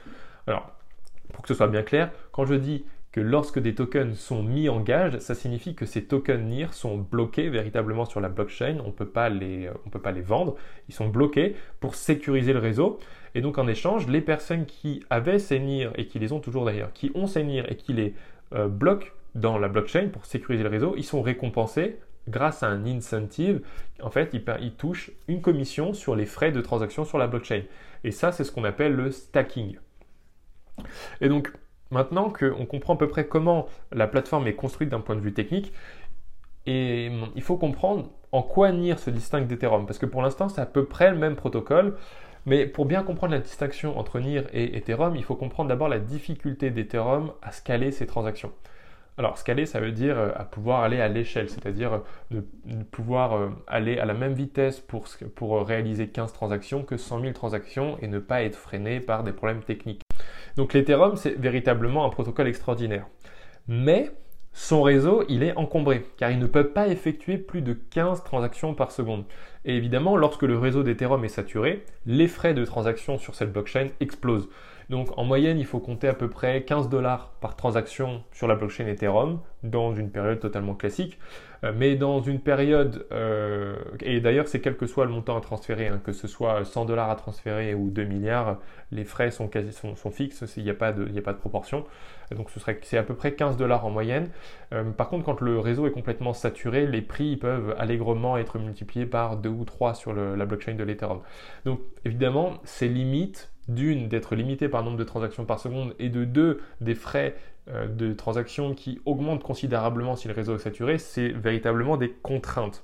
Alors, 0.47 0.71
pour 1.33 1.43
que 1.43 1.49
ce 1.49 1.53
soit 1.53 1.67
bien 1.67 1.83
clair, 1.83 2.11
quand 2.31 2.45
je 2.45 2.55
dis 2.55 2.85
que 3.11 3.19
lorsque 3.19 3.59
des 3.59 3.75
tokens 3.75 4.17
sont 4.17 4.41
mis 4.41 4.69
en 4.69 4.79
gage, 4.79 5.19
ça 5.19 5.35
signifie 5.35 5.75
que 5.75 5.85
ces 5.85 6.05
tokens 6.05 6.41
NIR 6.41 6.73
sont 6.73 6.97
bloqués 6.97 7.49
véritablement 7.49 8.05
sur 8.05 8.21
la 8.21 8.29
blockchain, 8.29 8.77
on 8.83 8.87
ne 8.87 8.91
peut 8.91 9.05
pas 9.05 9.29
les 9.29 10.21
vendre, 10.21 10.55
ils 10.87 10.95
sont 10.95 11.09
bloqués 11.09 11.57
pour 11.81 11.95
sécuriser 11.95 12.53
le 12.53 12.59
réseau. 12.59 12.99
Et 13.35 13.41
donc 13.41 13.57
en 13.57 13.67
échange, 13.67 14.07
les 14.07 14.21
personnes 14.21 14.65
qui 14.65 15.03
avaient 15.09 15.39
ces 15.39 15.59
NIR 15.59 15.91
et 15.95 16.05
qui 16.05 16.19
les 16.19 16.31
ont 16.31 16.39
toujours 16.39 16.65
d'ailleurs, 16.65 16.93
qui 16.93 17.11
ont 17.15 17.27
ces 17.27 17.43
NIR 17.43 17.71
et 17.71 17.75
qui 17.75 17.93
les 17.93 18.13
euh, 18.53 18.67
bloquent 18.67 19.07
dans 19.35 19.57
la 19.57 19.69
blockchain 19.69 20.09
pour 20.11 20.25
sécuriser 20.25 20.63
le 20.63 20.69
réseau, 20.69 20.95
ils 20.97 21.03
sont 21.03 21.21
récompensés 21.21 21.99
grâce 22.27 22.63
à 22.63 22.67
un 22.67 22.85
incentive. 22.85 23.61
En 24.01 24.09
fait, 24.09 24.33
ils, 24.33 24.73
touchent 24.73 25.11
une 25.27 25.41
commission 25.41 25.93
sur 25.93 26.15
les 26.15 26.25
frais 26.25 26.51
de 26.51 26.61
transaction 26.61 27.05
sur 27.05 27.17
la 27.17 27.27
blockchain. 27.27 27.63
Et 28.03 28.11
ça, 28.11 28.31
c'est 28.31 28.43
ce 28.43 28.51
qu'on 28.51 28.63
appelle 28.63 28.93
le 28.93 29.09
stacking. 29.09 29.77
Et 31.21 31.29
donc, 31.29 31.51
Maintenant 31.91 32.29
qu'on 32.29 32.65
comprend 32.65 32.93
à 32.95 32.97
peu 32.97 33.09
près 33.09 33.27
comment 33.27 33.67
la 33.91 34.07
plateforme 34.07 34.47
est 34.47 34.55
construite 34.55 34.89
d'un 34.89 35.01
point 35.01 35.15
de 35.15 35.19
vue 35.19 35.33
technique, 35.33 35.73
il 36.65 37.41
faut 37.41 37.57
comprendre 37.57 38.09
en 38.31 38.41
quoi 38.41 38.71
NIR 38.71 38.97
se 38.97 39.09
distingue 39.09 39.45
d'Ethereum, 39.45 39.85
parce 39.85 39.99
que 39.99 40.05
pour 40.05 40.21
l'instant 40.21 40.47
c'est 40.47 40.61
à 40.61 40.65
peu 40.65 40.85
près 40.85 41.11
le 41.11 41.17
même 41.17 41.35
protocole, 41.35 41.97
mais 42.45 42.65
pour 42.65 42.85
bien 42.85 43.03
comprendre 43.03 43.33
la 43.33 43.39
distinction 43.39 43.97
entre 43.97 44.19
NIR 44.19 44.45
et 44.53 44.77
Ethereum, 44.77 45.15
il 45.15 45.23
faut 45.23 45.35
comprendre 45.35 45.69
d'abord 45.69 45.89
la 45.89 45.99
difficulté 45.99 46.69
d'Ethereum 46.71 47.31
à 47.41 47.51
scaler 47.51 47.91
ses 47.91 48.07
transactions. 48.07 48.51
Alors 49.17 49.37
scaler, 49.37 49.65
ça 49.65 49.79
veut 49.79 49.91
dire 49.91 50.17
euh, 50.17 50.31
à 50.35 50.45
pouvoir 50.45 50.81
aller 50.81 50.99
à 50.99 51.07
l'échelle, 51.07 51.49
c'est-à-dire 51.49 52.01
euh, 52.31 52.41
de, 52.65 52.83
pouvoir 52.83 53.33
euh, 53.33 53.49
aller 53.67 53.99
à 53.99 54.05
la 54.05 54.13
même 54.13 54.33
vitesse 54.33 54.79
pour, 54.79 55.05
pour 55.35 55.67
réaliser 55.67 56.07
15 56.07 56.33
transactions 56.33 56.83
que 56.83 56.97
100 56.97 57.21
000 57.21 57.33
transactions 57.33 57.97
et 58.01 58.07
ne 58.07 58.19
pas 58.19 58.41
être 58.43 58.55
freiné 58.55 58.99
par 58.99 59.23
des 59.23 59.33
problèmes 59.33 59.61
techniques. 59.61 60.01
Donc 60.55 60.73
l'Ethereum, 60.73 61.17
c'est 61.17 61.37
véritablement 61.37 62.05
un 62.05 62.09
protocole 62.09 62.47
extraordinaire. 62.47 63.05
Mais 63.67 64.11
son 64.53 64.81
réseau, 64.81 65.23
il 65.29 65.43
est 65.43 65.55
encombré, 65.55 66.05
car 66.17 66.29
il 66.29 66.39
ne 66.39 66.45
peut 66.45 66.67
pas 66.67 66.89
effectuer 66.89 67.37
plus 67.37 67.61
de 67.61 67.73
15 67.73 68.23
transactions 68.23 68.73
par 68.73 68.91
seconde. 68.91 69.23
Et 69.63 69.77
évidemment, 69.77 70.17
lorsque 70.17 70.43
le 70.43 70.57
réseau 70.57 70.83
d'Ethereum 70.83 71.23
est 71.23 71.29
saturé, 71.29 71.85
les 72.05 72.27
frais 72.27 72.53
de 72.53 72.65
transaction 72.65 73.17
sur 73.17 73.33
cette 73.33 73.53
blockchain 73.53 73.87
explosent. 74.01 74.49
Donc 74.91 75.17
en 75.17 75.23
moyenne, 75.23 75.57
il 75.57 75.65
faut 75.65 75.79
compter 75.79 76.09
à 76.09 76.13
peu 76.13 76.29
près 76.29 76.63
15 76.63 76.89
dollars 76.89 77.29
par 77.39 77.55
transaction 77.55 78.23
sur 78.33 78.49
la 78.49 78.55
blockchain 78.55 78.87
Ethereum 78.87 79.39
dans 79.63 79.95
une 79.95 80.11
période 80.11 80.41
totalement 80.41 80.75
classique. 80.75 81.17
Euh, 81.63 81.71
mais 81.73 81.95
dans 81.95 82.21
une 82.21 82.41
période, 82.41 83.07
euh, 83.13 83.77
et 84.01 84.19
d'ailleurs 84.19 84.49
c'est 84.49 84.59
quel 84.59 84.75
que 84.75 84.87
soit 84.87 85.05
le 85.05 85.11
montant 85.11 85.37
à 85.37 85.41
transférer, 85.41 85.87
hein, 85.87 86.01
que 86.03 86.11
ce 86.11 86.27
soit 86.27 86.65
100 86.65 86.83
dollars 86.83 87.09
à 87.09 87.15
transférer 87.15 87.73
ou 87.73 87.89
2 87.89 88.03
milliards, 88.03 88.57
les 88.91 89.05
frais 89.05 89.31
sont, 89.31 89.47
quasi, 89.47 89.71
sont, 89.71 90.11
fixes, 90.11 90.43
il 90.57 90.63
n'y 90.65 90.69
a, 90.69 90.73
pas 90.73 90.91
de, 90.91 91.07
a 91.17 91.21
pas 91.21 91.31
de 91.31 91.37
proportion. 91.37 91.85
Donc 92.35 92.49
ce 92.49 92.59
serait, 92.59 92.77
c'est 92.83 92.97
à 92.97 93.03
peu 93.03 93.15
près 93.15 93.33
15 93.33 93.55
dollars 93.55 93.85
en 93.85 93.91
moyenne. 93.91 94.29
Euh, 94.73 94.83
par 94.91 95.07
contre, 95.07 95.23
quand 95.23 95.39
le 95.39 95.57
réseau 95.57 95.87
est 95.87 95.91
complètement 95.91 96.33
saturé, 96.33 96.85
les 96.85 97.01
prix 97.01 97.37
peuvent 97.37 97.75
allègrement 97.77 98.35
être 98.35 98.59
multipliés 98.59 99.05
par 99.05 99.37
2 99.37 99.47
ou 99.47 99.63
3 99.63 99.93
sur 99.93 100.13
la 100.13 100.45
blockchain 100.45 100.73
de 100.73 100.83
l'Ethereum. 100.83 101.21
Donc 101.63 101.79
évidemment, 102.03 102.55
ces 102.65 102.89
limites 102.89 103.51
d'une, 103.73 104.07
d'être 104.07 104.35
limité 104.35 104.69
par 104.69 104.83
nombre 104.83 104.97
de 104.97 105.03
transactions 105.03 105.45
par 105.45 105.59
seconde, 105.59 105.95
et 105.99 106.09
de 106.09 106.25
deux, 106.25 106.61
des 106.81 106.95
frais 106.95 107.35
euh, 107.69 107.87
de 107.87 108.13
transactions 108.13 108.73
qui 108.73 108.99
augmentent 109.05 109.43
considérablement 109.43 110.15
si 110.15 110.27
le 110.27 110.33
réseau 110.33 110.55
est 110.55 110.59
saturé, 110.59 110.97
c'est 110.97 111.29
véritablement 111.29 111.97
des 111.97 112.09
contraintes 112.09 112.83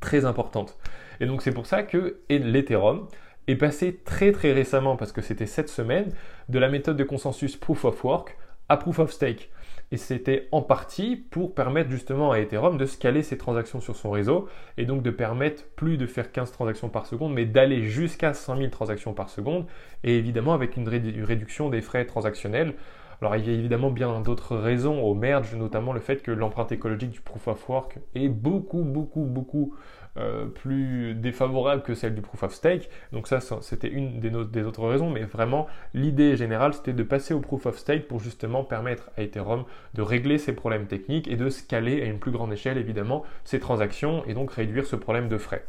très 0.00 0.24
importantes. 0.24 0.78
Et 1.20 1.26
donc 1.26 1.42
c'est 1.42 1.52
pour 1.52 1.66
ça 1.66 1.82
que 1.82 2.18
l'Ethereum 2.28 3.06
est 3.46 3.56
passé 3.56 4.00
très 4.04 4.32
très 4.32 4.52
récemment, 4.52 4.96
parce 4.96 5.12
que 5.12 5.20
c'était 5.20 5.46
cette 5.46 5.68
semaine, 5.68 6.12
de 6.48 6.58
la 6.58 6.68
méthode 6.68 6.96
de 6.96 7.04
consensus 7.04 7.56
Proof 7.56 7.84
of 7.84 8.04
Work 8.04 8.36
à 8.68 8.76
Proof 8.76 8.98
of 8.98 9.12
Stake. 9.12 9.50
Et 9.92 9.98
c'était 9.98 10.48
en 10.52 10.62
partie 10.62 11.16
pour 11.16 11.54
permettre 11.54 11.90
justement 11.90 12.32
à 12.32 12.38
Ethereum 12.38 12.78
de 12.78 12.86
scaler 12.86 13.22
ses 13.22 13.36
transactions 13.36 13.82
sur 13.82 13.94
son 13.94 14.10
réseau 14.10 14.48
et 14.78 14.86
donc 14.86 15.02
de 15.02 15.10
permettre 15.10 15.64
plus 15.76 15.98
de 15.98 16.06
faire 16.06 16.32
15 16.32 16.50
transactions 16.50 16.88
par 16.88 17.04
seconde, 17.04 17.34
mais 17.34 17.44
d'aller 17.44 17.82
jusqu'à 17.82 18.32
100 18.32 18.56
000 18.56 18.70
transactions 18.70 19.12
par 19.12 19.28
seconde 19.28 19.66
et 20.02 20.16
évidemment 20.16 20.54
avec 20.54 20.78
une, 20.78 20.88
réduction 20.88 21.68
des 21.68 21.82
frais 21.82 22.06
transactionnels. 22.06 22.72
Alors 23.20 23.36
il 23.36 23.46
y 23.46 23.50
a 23.50 23.52
évidemment 23.52 23.90
bien 23.90 24.22
d'autres 24.22 24.56
raisons 24.56 24.98
au 25.02 25.12
merge, 25.12 25.54
notamment 25.54 25.92
le 25.92 26.00
fait 26.00 26.22
que 26.22 26.30
l'empreinte 26.30 26.72
écologique 26.72 27.10
du 27.10 27.20
proof 27.20 27.46
of 27.48 27.68
work 27.68 27.98
est 28.14 28.30
beaucoup, 28.30 28.84
beaucoup, 28.84 29.26
beaucoup 29.26 29.74
euh, 30.18 30.44
plus 30.44 31.14
défavorable 31.14 31.82
que 31.82 31.94
celle 31.94 32.14
du 32.14 32.20
proof 32.20 32.42
of 32.42 32.52
stake. 32.52 32.90
Donc 33.12 33.26
ça, 33.26 33.40
c'était 33.62 33.88
une 33.88 34.20
des, 34.20 34.62
autres 34.64 34.86
raisons, 34.86 35.08
mais 35.08 35.22
vraiment 35.22 35.66
l'idée 35.94 36.36
générale, 36.36 36.74
c'était 36.74 36.92
de 36.92 37.02
passer 37.02 37.32
au 37.32 37.40
proof 37.40 37.64
of 37.64 37.78
stake 37.78 38.08
pour 38.08 38.20
justement 38.20 38.62
permettre 38.62 39.10
à 39.16 39.22
Ethereum 39.22 39.64
de 39.94 40.02
régler 40.02 40.36
ses 40.36 40.52
problèmes 40.52 40.86
techniques 40.86 41.28
et 41.28 41.36
de 41.36 41.48
scaler 41.48 42.02
à 42.02 42.04
une 42.04 42.18
plus 42.18 42.30
grande 42.30 42.52
échelle, 42.52 42.76
évidemment, 42.76 43.24
ses 43.44 43.58
transactions 43.58 44.22
et 44.26 44.34
donc 44.34 44.52
réduire 44.52 44.84
ce 44.84 44.96
problème 44.96 45.28
de 45.28 45.38
frais. 45.38 45.64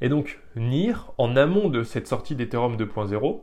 Et 0.00 0.08
donc 0.08 0.40
NIR, 0.56 1.12
en 1.16 1.36
amont 1.36 1.68
de 1.68 1.84
cette 1.84 2.08
sortie 2.08 2.34
d'Ethereum 2.34 2.76
2.0, 2.76 3.42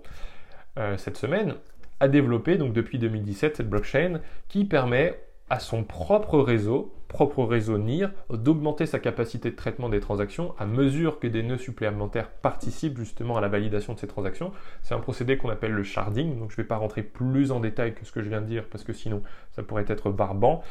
euh, 0.80 0.98
cette 0.98 1.16
semaine, 1.16 1.56
a 2.02 2.10
développé 2.10 2.58
donc 2.58 2.74
depuis 2.74 3.00
2017 3.00 3.58
cette 3.58 3.70
blockchain 3.70 4.20
qui 4.50 4.66
permet 4.66 5.18
à 5.52 5.60
son 5.60 5.84
propre 5.84 6.40
réseau, 6.40 6.94
propre 7.10 7.44
réseau 7.44 7.78
NIR, 7.78 8.10
d'augmenter 8.30 8.86
sa 8.86 9.00
capacité 9.00 9.52
de 9.52 9.56
traitement 9.58 9.90
des 9.90 10.00
transactions 10.00 10.56
à 10.58 10.66
mesure 10.66 11.20
que 11.20 11.28
des 11.28 11.44
nœuds 11.44 11.58
supplémentaires 11.58 12.30
participent 12.30 12.98
justement 12.98 13.36
à 13.36 13.42
la 13.42 13.50
validation 13.50 13.94
de 13.94 14.00
ces 14.00 14.08
transactions. 14.08 14.54
C'est 14.82 14.94
un 14.94 15.02
procédé 15.02 15.36
qu'on 15.36 15.50
appelle 15.50 15.74
le 15.74 15.84
sharding, 15.84 16.40
donc 16.40 16.52
je 16.52 16.54
ne 16.54 16.64
vais 16.64 16.68
pas 16.68 16.78
rentrer 16.78 17.04
plus 17.04 17.52
en 17.52 17.60
détail 17.60 17.94
que 17.94 18.06
ce 18.06 18.14
que 18.14 18.22
je 18.22 18.30
viens 18.30 18.40
de 18.40 18.46
dire 18.46 18.64
parce 18.72 18.86
que 18.86 18.94
sinon 18.94 19.24
ça 19.52 19.62
pourrait 19.62 19.84
être 19.90 20.10
barbant. 20.10 20.64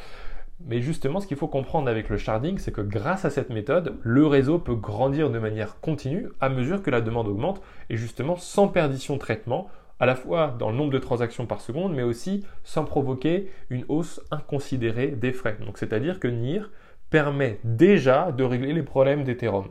Mais 0.65 0.81
justement, 0.81 1.19
ce 1.19 1.27
qu'il 1.27 1.37
faut 1.37 1.47
comprendre 1.47 1.87
avec 1.87 2.09
le 2.09 2.17
sharding, 2.17 2.57
c'est 2.57 2.71
que 2.71 2.81
grâce 2.81 3.23
à 3.23 3.29
cette 3.29 3.51
méthode, 3.51 3.97
le 4.01 4.25
réseau 4.25 4.57
peut 4.57 4.75
grandir 4.75 5.29
de 5.29 5.37
manière 5.37 5.79
continue 5.79 6.27
à 6.39 6.49
mesure 6.49 6.81
que 6.81 6.89
la 6.89 7.01
demande 7.01 7.27
augmente 7.27 7.61
et 7.91 7.97
justement 7.97 8.35
sans 8.35 8.67
perdition 8.67 9.13
de 9.13 9.19
traitement 9.19 9.69
à 10.01 10.07
la 10.07 10.15
fois 10.15 10.55
dans 10.57 10.71
le 10.71 10.75
nombre 10.75 10.91
de 10.91 10.97
transactions 10.97 11.45
par 11.45 11.61
seconde, 11.61 11.93
mais 11.93 12.01
aussi 12.01 12.43
sans 12.63 12.83
provoquer 12.83 13.51
une 13.69 13.85
hausse 13.87 14.19
inconsidérée 14.31 15.09
des 15.09 15.31
frais. 15.31 15.57
Donc 15.63 15.77
c'est-à-dire 15.77 16.19
que 16.19 16.27
NIR 16.27 16.71
permet 17.11 17.59
déjà 17.63 18.31
de 18.31 18.43
régler 18.43 18.73
les 18.73 18.81
problèmes 18.81 19.23
d'Ethereum. 19.23 19.67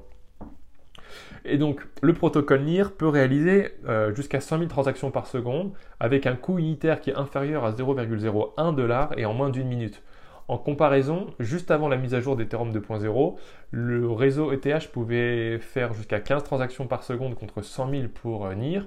Et 1.45 1.59
donc, 1.59 1.81
le 2.03 2.13
protocole 2.13 2.63
NIR 2.63 2.93
peut 2.93 3.09
réaliser 3.09 3.71
euh, 3.89 4.15
jusqu'à 4.15 4.41
100 4.41 4.59
000 4.59 4.69
transactions 4.69 5.11
par 5.11 5.27
seconde 5.27 5.73
avec 5.99 6.27
un 6.27 6.37
coût 6.37 6.59
unitaire 6.59 7.01
qui 7.01 7.11
est 7.11 7.17
inférieur 7.17 7.65
à 7.65 7.73
0,01 7.73 8.75
dollar 8.75 9.19
et 9.19 9.25
en 9.25 9.35
moins 9.35 9.51
d'une 9.51 9.67
minute. 9.67 10.03
En 10.47 10.59
comparaison, 10.59 11.29
juste 11.41 11.71
avant 11.71 11.89
la 11.89 11.97
mise 11.97 12.15
à 12.15 12.21
jour 12.21 12.37
d'Ethereum 12.37 12.73
2.0, 12.73 13.37
le 13.73 14.11
réseau 14.11 14.53
ETH 14.53 14.89
pouvait 14.93 15.59
faire 15.59 15.95
jusqu'à 15.95 16.21
15 16.21 16.45
transactions 16.45 16.87
par 16.87 17.03
seconde 17.03 17.35
contre 17.35 17.63
100 17.63 17.91
000 17.91 18.03
pour 18.15 18.47
euh, 18.47 18.55
NIR. 18.55 18.87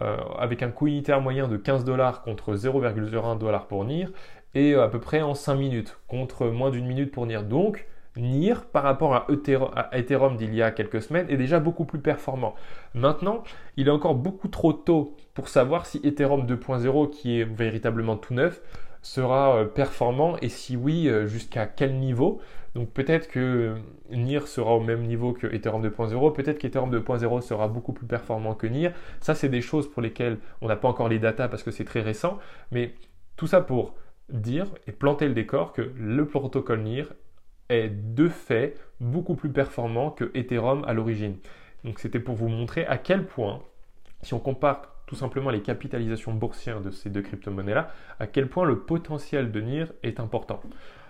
Euh, 0.00 0.16
avec 0.38 0.62
un 0.62 0.70
coût 0.70 0.86
unitaire 0.86 1.20
moyen 1.20 1.48
de 1.48 1.56
15 1.56 1.84
dollars 1.84 2.22
contre 2.22 2.54
0,01 2.54 3.36
dollars 3.36 3.66
pour 3.66 3.84
NIR 3.84 4.12
et 4.54 4.72
euh, 4.72 4.84
à 4.84 4.88
peu 4.88 5.00
près 5.00 5.22
en 5.22 5.34
5 5.34 5.56
minutes 5.56 5.98
contre 6.06 6.46
moins 6.46 6.70
d'une 6.70 6.86
minute 6.86 7.10
pour 7.10 7.26
NIR. 7.26 7.42
Donc 7.42 7.88
NIR 8.16 8.66
par 8.66 8.84
rapport 8.84 9.12
à 9.14 9.26
Ethereum 9.28 10.36
d'il 10.36 10.54
y 10.54 10.62
a 10.62 10.70
quelques 10.70 11.02
semaines 11.02 11.26
est 11.28 11.36
déjà 11.36 11.58
beaucoup 11.58 11.84
plus 11.84 11.98
performant. 11.98 12.54
Maintenant, 12.94 13.42
il 13.76 13.88
est 13.88 13.90
encore 13.90 14.14
beaucoup 14.14 14.46
trop 14.46 14.72
tôt 14.72 15.16
pour 15.34 15.48
savoir 15.48 15.84
si 15.84 16.00
Ethereum 16.04 16.46
2.0 16.46 17.10
qui 17.10 17.40
est 17.40 17.44
véritablement 17.44 18.16
tout 18.16 18.34
neuf 18.34 18.60
sera 19.02 19.56
euh, 19.56 19.64
performant 19.64 20.36
et 20.42 20.48
si 20.48 20.76
oui, 20.76 21.10
jusqu'à 21.26 21.66
quel 21.66 21.96
niveau. 21.96 22.40
Donc 22.78 22.90
peut-être 22.90 23.26
que 23.26 23.74
NIR 24.08 24.46
sera 24.46 24.76
au 24.76 24.80
même 24.80 25.02
niveau 25.02 25.32
que 25.32 25.48
Ethereum 25.48 25.84
2.0, 25.84 26.32
peut-être 26.32 26.58
qu'Ethereum 26.58 26.94
2.0 26.94 27.40
sera 27.40 27.66
beaucoup 27.66 27.92
plus 27.92 28.06
performant 28.06 28.54
que 28.54 28.68
NIR. 28.68 28.92
Ça, 29.20 29.34
c'est 29.34 29.48
des 29.48 29.62
choses 29.62 29.90
pour 29.90 30.00
lesquelles 30.00 30.38
on 30.60 30.68
n'a 30.68 30.76
pas 30.76 30.86
encore 30.86 31.08
les 31.08 31.18
datas 31.18 31.48
parce 31.48 31.64
que 31.64 31.72
c'est 31.72 31.84
très 31.84 32.02
récent, 32.02 32.38
mais 32.70 32.94
tout 33.34 33.48
ça 33.48 33.62
pour 33.62 33.96
dire 34.28 34.66
et 34.86 34.92
planter 34.92 35.26
le 35.26 35.34
décor 35.34 35.72
que 35.72 35.90
le 35.96 36.24
protocole 36.24 36.82
NIR 36.82 37.12
est 37.68 37.88
de 37.88 38.28
fait 38.28 38.78
beaucoup 39.00 39.34
plus 39.34 39.50
performant 39.50 40.12
que 40.12 40.30
Ethereum 40.34 40.84
à 40.86 40.92
l'origine. 40.92 41.34
Donc 41.82 41.98
c'était 41.98 42.20
pour 42.20 42.36
vous 42.36 42.48
montrer 42.48 42.86
à 42.86 42.96
quel 42.96 43.26
point, 43.26 43.60
si 44.22 44.34
on 44.34 44.38
compare 44.38 44.94
tout 45.06 45.16
simplement 45.16 45.50
les 45.50 45.62
capitalisations 45.62 46.32
boursières 46.32 46.80
de 46.80 46.92
ces 46.92 47.10
deux 47.10 47.22
crypto-monnaies-là, 47.22 47.90
à 48.20 48.28
quel 48.28 48.46
point 48.46 48.64
le 48.64 48.78
potentiel 48.78 49.50
de 49.50 49.60
NIR 49.60 49.92
est 50.04 50.20
important. 50.20 50.60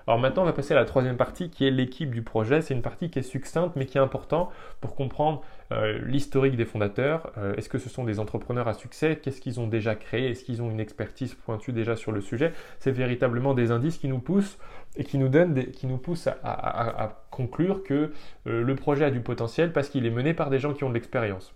Alors 0.08 0.18
maintenant, 0.18 0.44
on 0.44 0.46
va 0.46 0.54
passer 0.54 0.72
à 0.72 0.76
la 0.76 0.86
troisième 0.86 1.18
partie 1.18 1.50
qui 1.50 1.66
est 1.66 1.70
l'équipe 1.70 2.10
du 2.10 2.22
projet. 2.22 2.62
C'est 2.62 2.72
une 2.72 2.80
partie 2.80 3.10
qui 3.10 3.18
est 3.18 3.22
succincte 3.22 3.76
mais 3.76 3.84
qui 3.84 3.98
est 3.98 4.00
importante 4.00 4.48
pour 4.80 4.94
comprendre 4.94 5.42
euh, 5.70 5.98
l'historique 6.02 6.56
des 6.56 6.64
fondateurs. 6.64 7.30
Euh, 7.36 7.54
est-ce 7.56 7.68
que 7.68 7.76
ce 7.76 7.90
sont 7.90 8.04
des 8.04 8.18
entrepreneurs 8.18 8.68
à 8.68 8.72
succès? 8.72 9.20
Qu'est-ce 9.22 9.42
qu'ils 9.42 9.60
ont 9.60 9.66
déjà 9.66 9.94
créé? 9.94 10.30
Est-ce 10.30 10.44
qu'ils 10.44 10.62
ont 10.62 10.70
une 10.70 10.80
expertise 10.80 11.34
pointue 11.34 11.72
déjà 11.72 11.94
sur 11.94 12.10
le 12.10 12.22
sujet? 12.22 12.54
C'est 12.78 12.90
véritablement 12.90 13.52
des 13.52 13.70
indices 13.70 13.98
qui 13.98 14.08
nous 14.08 14.18
poussent 14.18 14.56
et 14.96 15.04
qui 15.04 15.18
nous 15.18 15.28
donnent, 15.28 15.66
qui 15.72 15.86
nous 15.86 15.98
poussent 15.98 16.30
à, 16.42 17.22
conclure 17.30 17.84
que 17.84 18.10
euh, 18.46 18.62
le 18.62 18.74
projet 18.76 19.04
a 19.04 19.10
du 19.10 19.20
potentiel 19.20 19.74
parce 19.74 19.90
qu'il 19.90 20.06
est 20.06 20.10
mené 20.10 20.32
par 20.32 20.48
des 20.48 20.58
gens 20.58 20.72
qui 20.72 20.84
ont 20.84 20.88
de 20.88 20.94
l'expérience. 20.94 21.54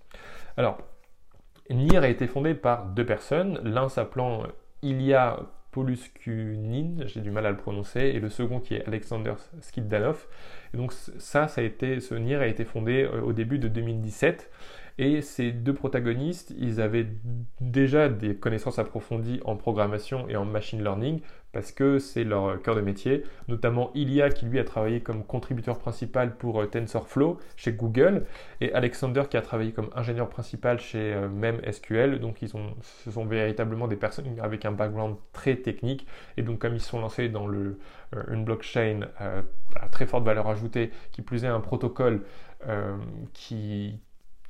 Alors, 0.59 0.77
NIR 1.71 2.03
a 2.03 2.09
été 2.09 2.27
fondé 2.27 2.53
par 2.53 2.85
deux 2.85 3.07
personnes, 3.07 3.63
l'un 3.65 3.89
s'appelant 3.89 4.43
Ilya 4.83 5.39
Poluskunin, 5.73 7.07
j'ai 7.07 7.21
du 7.21 7.31
mal 7.31 7.47
à 7.47 7.51
le 7.51 7.57
prononcer, 7.57 8.01
et 8.01 8.21
le 8.21 8.29
second 8.29 8.61
qui 8.61 8.75
est 8.75 8.87
Alexander 8.87 9.35
Skiddanov. 9.61 10.27
Donc 10.75 10.93
ça, 10.93 11.49
ce 11.49 12.15
NIR 12.15 12.41
a 12.41 12.47
été 12.47 12.65
fondé 12.65 13.03
euh, 13.03 13.23
au 13.23 13.33
début 13.33 13.59
de 13.59 13.69
2017 13.69 14.51
et 15.03 15.21
ces 15.21 15.51
deux 15.51 15.75
protagonistes, 15.75 16.55
ils 16.57 16.81
avaient 16.81 17.09
déjà 17.61 18.09
des 18.09 18.37
connaissances 18.37 18.79
approfondies 18.79 19.41
en 19.45 19.57
programmation 19.57 20.29
et 20.29 20.37
en 20.37 20.45
machine 20.45 20.81
learning 20.81 21.21
parce 21.51 21.73
que 21.73 21.99
c'est 21.99 22.23
leur 22.23 22.63
cœur 22.63 22.77
de 22.77 22.83
métier. 22.83 23.25
Notamment 23.49 23.91
Ilya 23.95 24.31
qui 24.31 24.47
lui 24.47 24.61
a 24.61 24.65
travaillé 24.65 25.01
comme 25.01 25.25
contributeur 25.25 25.81
principal 25.81 26.37
pour 26.37 26.63
euh, 26.63 26.67
TensorFlow 26.67 27.41
chez 27.57 27.73
Google 27.73 28.27
et 28.61 28.73
Alexander 28.75 29.25
qui 29.29 29.37
a 29.37 29.43
travaillé 29.43 29.73
comme 29.73 29.91
ingénieur 29.97 30.29
principal 30.29 30.79
chez 30.79 31.13
euh, 31.15 31.29
MemSQL. 31.29 32.21
Donc 32.21 32.41
ils 32.41 32.49
ce 32.49 33.11
sont 33.11 33.25
véritablement 33.25 33.89
des 33.89 33.97
personnes 33.97 34.39
avec 34.41 34.65
un 34.65 34.73
background 34.73 35.17
très 35.33 35.57
technique 35.57 36.07
et 36.37 36.43
donc 36.43 36.61
comme 36.61 36.75
ils 36.75 36.81
sont 36.81 37.01
lancés 37.01 37.29
dans 37.29 37.49
le, 37.49 37.81
euh, 38.15 38.23
une 38.33 38.45
blockchain 38.45 39.01
à 39.19 39.89
très 39.89 40.07
forte 40.07 40.25
valeur 40.25 40.47
ajoutée, 40.47 40.93
qui 41.11 41.23
plus 41.23 41.45
est 41.45 41.49
un 41.49 41.61
protocole 41.61 42.23
qui 43.33 43.99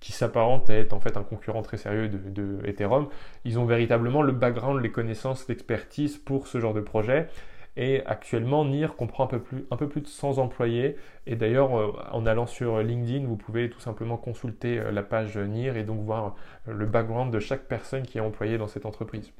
qui 0.02 0.10
s'apparente 0.10 0.68
à 0.68 0.74
être 0.74 0.94
en 0.94 1.00
fait 1.00 1.16
un 1.16 1.22
concurrent 1.22 1.62
très 1.62 1.76
sérieux 1.76 2.08
de, 2.08 2.58
Ethereum. 2.64 3.06
Ils 3.44 3.60
ont 3.60 3.64
véritablement 3.64 4.20
le 4.20 4.32
background, 4.32 4.82
les 4.82 4.90
connaissances, 4.90 5.48
l'expertise 5.48 6.18
pour 6.18 6.48
ce 6.48 6.58
genre 6.58 6.74
de 6.74 6.80
projet. 6.80 7.28
Et 7.76 8.04
actuellement, 8.04 8.64
NIR 8.64 8.96
comprend 8.96 9.24
un 9.24 9.28
peu 9.28 9.38
plus, 9.38 9.64
un 9.70 9.76
peu 9.76 9.88
plus 9.88 10.00
de 10.00 10.08
100 10.08 10.38
employés. 10.38 10.96
Et 11.26 11.36
d'ailleurs, 11.36 11.78
euh, 11.78 11.92
en 12.10 12.26
allant 12.26 12.46
sur 12.46 12.80
LinkedIn, 12.80 13.26
vous 13.26 13.36
pouvez 13.36 13.70
tout 13.70 13.78
simplement 13.78 14.16
consulter 14.16 14.80
euh, 14.80 14.90
la 14.90 15.04
page 15.04 15.38
NIR 15.38 15.76
et 15.76 15.84
donc 15.84 16.00
voir 16.00 16.34
euh, 16.68 16.74
le 16.74 16.84
background 16.84 17.32
de 17.32 17.38
chaque 17.38 17.68
personne 17.68 18.02
qui 18.02 18.18
est 18.18 18.20
employée 18.20 18.58
dans 18.58 18.66
cette 18.66 18.86
entreprise. 18.86 19.32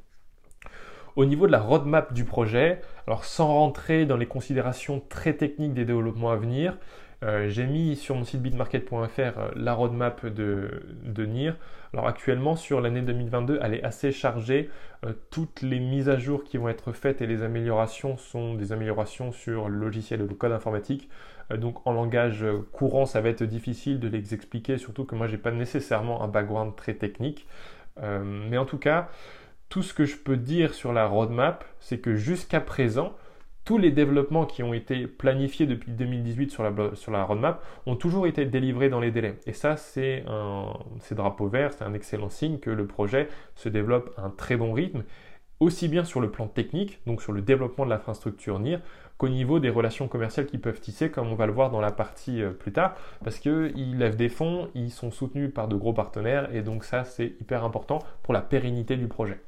Au 1.16 1.24
niveau 1.24 1.48
de 1.48 1.52
la 1.52 1.60
roadmap 1.60 2.14
du 2.14 2.24
projet, 2.24 2.80
alors 3.08 3.24
sans 3.24 3.48
rentrer 3.48 4.06
dans 4.06 4.16
les 4.16 4.26
considérations 4.26 5.02
très 5.08 5.34
techniques 5.34 5.74
des 5.74 5.84
développements 5.84 6.30
à 6.30 6.36
venir, 6.36 6.78
euh, 7.22 7.48
j'ai 7.48 7.66
mis 7.66 7.94
sur 7.94 8.16
mon 8.16 8.24
site 8.24 8.42
bitmarket.fr 8.42 9.20
euh, 9.20 9.50
la 9.54 9.74
roadmap 9.74 10.26
de, 10.26 10.82
NIR. 11.18 11.56
Alors 11.92 12.08
actuellement 12.08 12.56
sur 12.56 12.80
l'année 12.80 13.02
2022, 13.02 13.60
elle 13.62 13.74
est 13.74 13.82
assez 13.84 14.10
chargée. 14.10 14.70
Euh, 15.04 15.12
toutes 15.30 15.62
les 15.62 15.78
mises 15.78 16.08
à 16.08 16.18
jour 16.18 16.42
qui 16.42 16.56
vont 16.56 16.68
être 16.68 16.92
faites 16.92 17.22
et 17.22 17.26
les 17.26 17.42
améliorations 17.42 18.16
sont 18.16 18.54
des 18.54 18.72
améliorations 18.72 19.30
sur 19.30 19.68
le 19.68 19.78
logiciel 19.78 20.20
et 20.20 20.26
le 20.26 20.34
code 20.34 20.52
informatique. 20.52 21.08
donc 21.50 21.86
en 21.86 21.92
langage 21.92 22.44
courant, 22.72 23.06
ça 23.06 23.20
va 23.20 23.28
être 23.28 23.44
difficile 23.44 24.00
de 24.00 24.08
les 24.08 24.34
expliquer, 24.34 24.78
surtout 24.78 25.04
que 25.04 25.14
moi 25.14 25.26
j'ai 25.26 25.38
pas 25.38 25.50
nécessairement 25.50 26.22
un 26.22 26.28
background 26.28 26.74
très 26.76 26.94
technique. 26.94 27.46
mais 28.00 28.56
en 28.58 28.64
tout 28.64 28.78
cas, 28.78 29.10
tout 29.68 29.82
ce 29.82 29.92
que 29.94 30.04
je 30.04 30.16
peux 30.16 30.36
dire 30.36 30.74
sur 30.74 30.92
la 30.92 31.06
roadmap, 31.06 31.64
c'est 31.80 31.98
que 31.98 32.14
jusqu'à 32.14 32.60
présent, 32.60 33.14
tous 33.64 33.78
les 33.78 33.90
développements 33.90 34.44
qui 34.44 34.62
ont 34.62 34.74
été 34.74 35.06
planifiés 35.06 35.66
depuis 35.66 35.92
2018 35.92 36.50
sur 36.50 36.62
la, 36.62 36.72
sur 36.94 37.12
la 37.12 37.22
roadmap 37.24 37.62
ont 37.86 37.96
toujours 37.96 38.26
été 38.26 38.44
délivrés 38.44 38.88
dans 38.88 39.00
les 39.00 39.10
délais. 39.10 39.38
Et 39.46 39.52
ça, 39.52 39.76
c'est 39.76 40.24
un 40.26 40.72
drapeau 41.12 41.46
vert, 41.46 41.72
c'est 41.72 41.84
un 41.84 41.94
excellent 41.94 42.28
signe 42.28 42.58
que 42.58 42.70
le 42.70 42.86
projet 42.86 43.28
se 43.54 43.68
développe 43.68 44.12
à 44.16 44.22
un 44.22 44.30
très 44.30 44.56
bon 44.56 44.72
rythme, 44.72 45.04
aussi 45.60 45.86
bien 45.86 46.04
sur 46.04 46.20
le 46.20 46.30
plan 46.30 46.48
technique, 46.48 47.00
donc 47.06 47.22
sur 47.22 47.32
le 47.32 47.40
développement 47.40 47.84
de 47.84 47.90
l'infrastructure 47.90 48.58
NIR, 48.58 48.80
qu'au 49.16 49.28
niveau 49.28 49.60
des 49.60 49.70
relations 49.70 50.08
commerciales 50.08 50.46
qu'ils 50.46 50.60
peuvent 50.60 50.80
tisser, 50.80 51.10
comme 51.10 51.28
on 51.28 51.36
va 51.36 51.46
le 51.46 51.52
voir 51.52 51.70
dans 51.70 51.80
la 51.80 51.92
partie 51.92 52.42
euh, 52.42 52.50
plus 52.50 52.72
tard, 52.72 52.96
parce 53.22 53.38
qu'ils 53.38 53.96
lèvent 53.96 54.16
des 54.16 54.28
fonds, 54.28 54.68
ils 54.74 54.90
sont 54.90 55.12
soutenus 55.12 55.54
par 55.54 55.68
de 55.68 55.76
gros 55.76 55.92
partenaires, 55.92 56.52
et 56.52 56.62
donc 56.62 56.82
ça, 56.82 57.04
c'est 57.04 57.36
hyper 57.40 57.62
important 57.62 58.00
pour 58.24 58.34
la 58.34 58.40
pérennité 58.40 58.96
du 58.96 59.06
projet. 59.06 59.40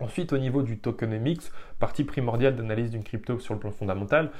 Ensuite, 0.00 0.32
au 0.32 0.38
niveau 0.38 0.62
du 0.62 0.78
tokenomics, 0.78 1.50
partie 1.84 2.04
primordiale 2.04 2.56
d'analyse 2.56 2.90
d'une 2.92 3.04
crypto 3.04 3.38
sur 3.38 3.52
le 3.52 3.60
plan 3.60 3.70
fondamental, 3.70 4.30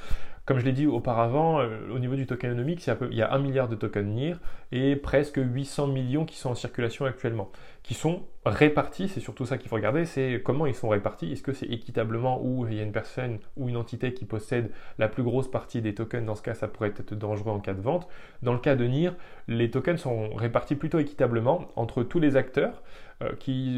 Comme 0.45 0.57
je 0.57 0.65
l'ai 0.65 0.71
dit 0.71 0.87
auparavant, 0.87 1.59
euh, 1.59 1.93
au 1.93 1.99
niveau 1.99 2.15
du 2.15 2.25
tokenomics, 2.25 2.87
il 3.11 3.17
y, 3.17 3.21
a, 3.21 3.31
1 3.31 3.37
milliard 3.37 3.67
de 3.67 3.75
tokens 3.75 4.07
NIR 4.07 4.39
et 4.71 4.95
presque 4.95 5.37
800 5.37 5.85
millions 5.85 6.25
qui 6.25 6.37
sont 6.37 6.49
en 6.49 6.55
circulation 6.55 7.05
actuellement, 7.05 7.51
qui 7.83 7.93
sont 7.93 8.23
répartis, 8.47 9.09
c'est 9.09 9.19
surtout 9.19 9.45
ça 9.45 9.59
qu'il 9.59 9.69
faut 9.69 9.75
regarder, 9.75 10.05
c'est 10.05 10.41
comment 10.43 10.65
ils 10.65 10.73
sont 10.73 10.89
répartis, 10.89 11.31
est-ce 11.31 11.43
que 11.43 11.53
c'est 11.53 11.67
équitablement 11.67 12.41
ou 12.43 12.65
il 12.67 12.77
y 12.77 12.79
a 12.79 12.83
une 12.83 12.91
personne 12.91 13.37
ou 13.57 13.69
une 13.69 13.77
entité 13.77 14.15
qui 14.15 14.25
possède 14.25 14.71
la 14.97 15.07
plus 15.07 15.21
grosse 15.21 15.49
partie 15.49 15.81
des 15.83 15.93
tokens, 15.93 16.25
dans 16.25 16.35
ce 16.35 16.41
cas 16.41 16.55
ça 16.55 16.67
pourrait 16.67 16.93
être 16.97 17.13
dangereux 17.13 17.51
en 17.51 17.59
cas 17.59 17.75
de 17.75 17.81
vente. 17.81 18.07
Dans 18.41 18.53
le 18.53 18.59
cas 18.59 18.75
de 18.75 18.85
NIR, 18.85 19.15
les 19.47 19.69
tokens 19.69 19.99
sont 19.99 20.33
répartis 20.33 20.75
plutôt 20.75 20.97
équitablement 20.97 21.67
entre 21.75 22.01
tous 22.01 22.19
les 22.19 22.37
acteurs 22.37 22.81
euh, 23.21 23.33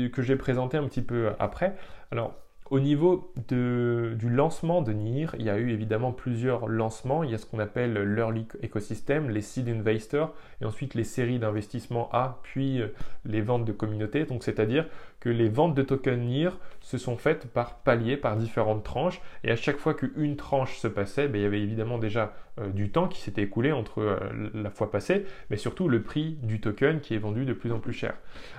que 0.09 0.21
j'ai 0.21 0.37
présenté 0.37 0.77
un 0.77 0.85
petit 0.87 1.01
peu 1.01 1.31
après. 1.37 1.75
Alors, 2.11 2.33
au 2.69 2.79
niveau 2.79 3.31
du 3.47 4.29
lancement 4.29 4.81
de 4.81 4.91
NIR, 4.91 5.35
il 5.39 5.45
y 5.45 5.49
a 5.49 5.57
eu 5.57 5.71
évidemment 5.71 6.11
plusieurs 6.11 6.67
lancements. 6.67 7.23
Il 7.23 7.31
y 7.31 7.33
a 7.33 7.37
ce 7.37 7.45
qu'on 7.45 7.59
appelle 7.59 7.93
l'early 7.93 8.45
ecosystem, 8.61 9.29
les 9.29 9.41
seed 9.41 9.69
investors, 9.69 10.33
et 10.61 10.65
ensuite 10.65 10.93
les 10.93 11.05
séries 11.05 11.39
d'investissement 11.39 12.09
A, 12.11 12.39
puis 12.43 12.81
euh, 12.81 12.87
les 13.25 13.41
ventes 13.41 13.63
de 13.63 13.71
communauté. 13.71 14.25
Donc 14.25 14.43
c'est-à-dire 14.43 14.85
que 15.19 15.29
les 15.29 15.47
ventes 15.47 15.75
de 15.75 15.81
tokens 15.81 16.19
NIR 16.19 16.59
se 16.81 16.97
sont 16.97 17.15
faites 17.15 17.47
par 17.47 17.75
paliers, 17.79 18.17
par 18.17 18.35
différentes 18.35 18.83
tranches, 18.83 19.21
et 19.43 19.51
à 19.51 19.55
chaque 19.55 19.77
fois 19.77 19.93
qu'une 19.93 20.35
tranche 20.35 20.77
se 20.77 20.87
passait, 20.87 21.27
ben, 21.27 21.39
il 21.39 21.43
y 21.43 21.47
avait 21.47 21.61
évidemment 21.61 21.97
déjà 21.97 22.33
euh, 22.59 22.69
du 22.69 22.91
temps 22.91 23.07
qui 23.07 23.21
s'était 23.21 23.43
écoulé 23.43 23.71
entre 23.71 24.01
euh, 24.01 24.19
la 24.53 24.71
fois 24.71 24.91
passée, 24.91 25.25
mais 25.49 25.57
surtout 25.57 25.87
le 25.87 26.01
prix 26.01 26.37
du 26.43 26.59
token 26.59 26.99
qui 26.99 27.13
est 27.13 27.19
vendu 27.19 27.45
de 27.45 27.53
plus 27.53 27.71
en 27.71 27.79
plus 27.79 27.93
cher. 27.93 28.15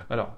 Alors, 0.09 0.35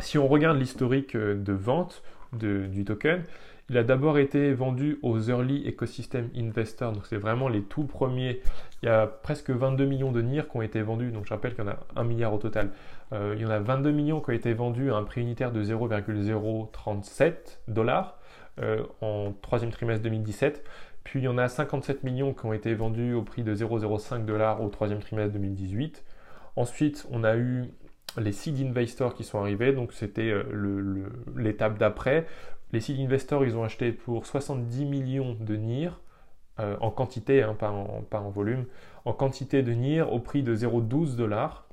si 0.00 0.18
on 0.18 0.26
regarde 0.26 0.58
l'historique 0.58 1.16
de 1.16 1.52
vente, 1.54 2.02
du 2.36 2.84
token. 2.84 3.22
Il 3.68 3.76
a 3.78 3.82
d'abord 3.82 4.16
été 4.18 4.52
vendu 4.52 5.00
aux 5.02 5.18
Early 5.18 5.68
Ecosystem 5.68 6.30
Investors, 6.36 6.92
donc 6.92 7.04
c'est 7.06 7.16
vraiment 7.16 7.48
les 7.48 7.62
tout 7.62 7.82
premiers. 7.82 8.40
Il 8.82 8.86
y 8.86 8.88
a 8.88 9.08
presque 9.08 9.50
22 9.50 9.84
millions 9.86 10.12
de 10.12 10.22
NIR 10.22 10.48
qui 10.48 10.56
ont 10.56 10.62
été 10.62 10.82
vendus, 10.82 11.10
donc 11.10 11.24
je 11.24 11.30
rappelle 11.30 11.56
qu'il 11.56 11.64
y 11.64 11.66
en 11.66 11.72
a 11.72 11.78
1 11.96 12.04
milliard 12.04 12.32
au 12.32 12.38
total. 12.38 12.70
Euh, 13.12 13.34
il 13.36 13.42
y 13.42 13.44
en 13.44 13.50
a 13.50 13.58
22 13.58 13.90
millions 13.90 14.20
qui 14.20 14.30
ont 14.30 14.34
été 14.34 14.54
vendus 14.54 14.92
à 14.92 14.96
un 14.96 15.02
prix 15.02 15.20
unitaire 15.20 15.50
de 15.50 15.64
0,037 15.64 17.62
dollars 17.66 18.18
euh, 18.60 18.84
en 19.00 19.32
troisième 19.42 19.72
trimestre 19.72 20.04
2017. 20.04 20.62
Puis 21.02 21.20
il 21.20 21.24
y 21.24 21.28
en 21.28 21.38
a 21.38 21.48
57 21.48 22.04
millions 22.04 22.34
qui 22.34 22.46
ont 22.46 22.52
été 22.52 22.72
vendus 22.74 23.14
au 23.14 23.22
prix 23.22 23.42
de 23.42 23.52
0,05 23.52 24.24
dollars 24.24 24.62
au 24.62 24.68
troisième 24.68 25.00
trimestre 25.00 25.32
2018. 25.32 26.04
Ensuite, 26.54 27.06
on 27.10 27.24
a 27.24 27.36
eu 27.36 27.70
les 28.18 28.32
seed 28.32 28.60
investors 28.60 29.14
qui 29.14 29.24
sont 29.24 29.38
arrivés, 29.38 29.72
donc 29.72 29.92
c'était 29.92 30.30
euh, 30.30 31.08
l'étape 31.36 31.78
d'après. 31.78 32.26
Les 32.72 32.80
seed 32.80 32.98
investors, 33.00 33.44
ils 33.44 33.56
ont 33.56 33.64
acheté 33.64 33.92
pour 33.92 34.26
70 34.26 34.84
millions 34.84 35.36
de 35.38 35.56
NIR, 35.56 36.00
euh, 36.58 36.76
en 36.80 36.90
quantité, 36.90 37.42
hein, 37.42 37.54
pas, 37.58 37.70
en, 37.70 38.02
pas, 38.02 38.20
en, 38.20 38.30
volume, 38.30 38.64
en 39.04 39.12
quantité 39.12 39.62
de 39.62 39.72
NIR 39.72 40.12
au 40.12 40.18
prix 40.18 40.42
de 40.42 40.54
0,12 40.56 41.16
dollars. 41.16 41.66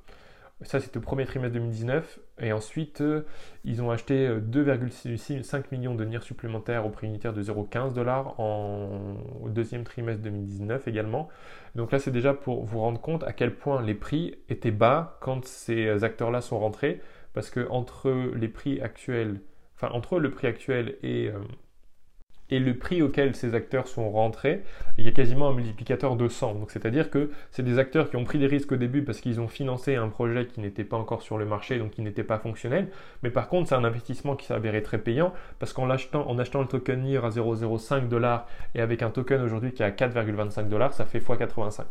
Ça, 0.62 0.80
c'était 0.80 0.98
au 0.98 1.02
premier 1.02 1.26
trimestre 1.26 1.54
2019. 1.54 2.20
Et 2.40 2.52
ensuite, 2.52 3.00
euh, 3.00 3.22
ils 3.64 3.80
ont 3.80 3.90
acheté 3.90 4.28
2,5 4.28 5.54
euh, 5.54 5.62
millions 5.70 5.94
de 5.94 6.04
NIR 6.04 6.22
supplémentaires 6.22 6.84
au 6.84 6.90
prix 6.90 7.06
unitaire 7.06 7.32
de 7.32 7.42
0,15 7.42 7.92
dollars 7.92 8.38
au 8.40 9.48
deuxième 9.48 9.84
trimestre 9.84 10.22
2019 10.22 10.88
également. 10.88 11.28
Donc 11.76 11.92
là, 11.92 11.98
c'est 11.98 12.10
déjà 12.10 12.34
pour 12.34 12.64
vous 12.64 12.80
rendre 12.80 13.00
compte 13.00 13.22
à 13.22 13.32
quel 13.32 13.54
point 13.54 13.82
les 13.82 13.94
prix 13.94 14.36
étaient 14.48 14.72
bas 14.72 15.16
quand 15.20 15.44
ces 15.44 16.02
acteurs-là 16.02 16.40
sont 16.40 16.58
rentrés. 16.58 17.00
Parce 17.34 17.50
que 17.50 17.66
entre 17.68 18.10
les 18.34 18.48
prix 18.48 18.80
actuels, 18.80 19.40
enfin 19.74 19.92
entre 19.92 20.18
le 20.18 20.30
prix 20.30 20.46
actuel 20.46 20.96
et 21.02 21.28
euh, 21.28 21.38
et 22.50 22.58
le 22.58 22.76
prix 22.76 23.02
auquel 23.02 23.34
ces 23.34 23.54
acteurs 23.54 23.88
sont 23.88 24.10
rentrés, 24.10 24.62
il 24.98 25.04
y 25.04 25.08
a 25.08 25.12
quasiment 25.12 25.48
un 25.48 25.54
multiplicateur 25.54 26.16
de 26.16 26.28
100. 26.28 26.54
Donc 26.54 26.70
c'est-à-dire 26.70 27.10
que 27.10 27.30
c'est 27.50 27.62
des 27.62 27.78
acteurs 27.78 28.10
qui 28.10 28.16
ont 28.16 28.24
pris 28.24 28.38
des 28.38 28.46
risques 28.46 28.72
au 28.72 28.76
début 28.76 29.02
parce 29.02 29.20
qu'ils 29.20 29.40
ont 29.40 29.48
financé 29.48 29.96
un 29.96 30.08
projet 30.08 30.46
qui 30.46 30.60
n'était 30.60 30.84
pas 30.84 30.96
encore 30.96 31.22
sur 31.22 31.38
le 31.38 31.46
marché, 31.46 31.78
donc 31.78 31.92
qui 31.92 32.02
n'était 32.02 32.24
pas 32.24 32.38
fonctionnel. 32.38 32.88
Mais 33.22 33.30
par 33.30 33.48
contre, 33.48 33.68
c'est 33.68 33.74
un 33.74 33.84
investissement 33.84 34.36
qui 34.36 34.46
s'avérait 34.46 34.82
très 34.82 34.98
payant 34.98 35.32
parce 35.58 35.72
qu'en 35.72 35.88
achetant, 35.90 36.28
en 36.28 36.38
achetant 36.38 36.60
le 36.60 36.68
token 36.68 37.02
NIR 37.02 37.24
à 37.24 37.30
0,05 37.30 38.08
dollars 38.08 38.46
et 38.74 38.80
avec 38.80 39.02
un 39.02 39.10
token 39.10 39.42
aujourd'hui 39.42 39.72
qui 39.72 39.82
est 39.82 39.86
à 39.86 39.90
4,25 39.90 40.68
dollars, 40.68 40.92
ça 40.92 41.06
fait 41.06 41.18
x85. 41.18 41.82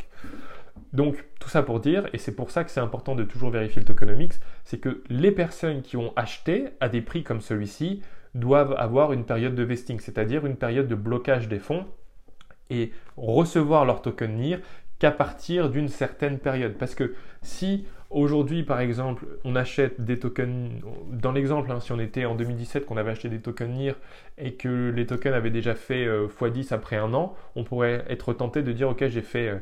Donc 0.92 1.24
tout 1.40 1.48
ça 1.48 1.62
pour 1.62 1.80
dire, 1.80 2.08
et 2.12 2.18
c'est 2.18 2.34
pour 2.34 2.50
ça 2.50 2.64
que 2.64 2.70
c'est 2.70 2.80
important 2.80 3.14
de 3.14 3.24
toujours 3.24 3.50
vérifier 3.50 3.80
le 3.80 3.86
tokenomics, 3.86 4.34
c'est 4.64 4.78
que 4.78 5.02
les 5.08 5.30
personnes 5.30 5.82
qui 5.82 5.96
ont 5.96 6.12
acheté 6.16 6.68
à 6.80 6.88
des 6.88 7.00
prix 7.00 7.22
comme 7.22 7.40
celui-ci 7.40 8.02
doivent 8.34 8.74
avoir 8.78 9.12
une 9.12 9.24
période 9.24 9.54
de 9.54 9.62
vesting, 9.62 10.00
c'est-à-dire 10.00 10.46
une 10.46 10.56
période 10.56 10.88
de 10.88 10.94
blocage 10.94 11.48
des 11.48 11.58
fonds 11.58 11.86
et 12.70 12.92
recevoir 13.16 13.84
leur 13.84 14.02
token 14.02 14.36
NIR 14.36 14.60
qu'à 14.98 15.10
partir 15.10 15.70
d'une 15.70 15.88
certaine 15.88 16.38
période. 16.38 16.74
Parce 16.78 16.94
que 16.94 17.14
si 17.42 17.86
aujourd'hui, 18.10 18.62
par 18.62 18.80
exemple, 18.80 19.26
on 19.44 19.56
achète 19.56 20.00
des 20.00 20.18
tokens, 20.18 20.70
dans 21.10 21.32
l'exemple, 21.32 21.70
hein, 21.70 21.80
si 21.80 21.92
on 21.92 21.98
était 21.98 22.24
en 22.24 22.34
2017, 22.34 22.86
qu'on 22.86 22.96
avait 22.96 23.10
acheté 23.10 23.28
des 23.28 23.40
tokens 23.40 23.70
NIR 23.70 23.96
et 24.38 24.54
que 24.54 24.90
les 24.94 25.06
tokens 25.06 25.34
avaient 25.34 25.50
déjà 25.50 25.74
fait 25.74 26.06
x10 26.06 26.72
euh, 26.72 26.76
après 26.76 26.96
un 26.96 27.12
an, 27.12 27.34
on 27.56 27.64
pourrait 27.64 28.04
être 28.08 28.32
tenté 28.32 28.62
de 28.62 28.72
dire, 28.72 28.88
ok, 28.88 29.06
j'ai 29.08 29.22
fait... 29.22 29.48
Euh, 29.48 29.58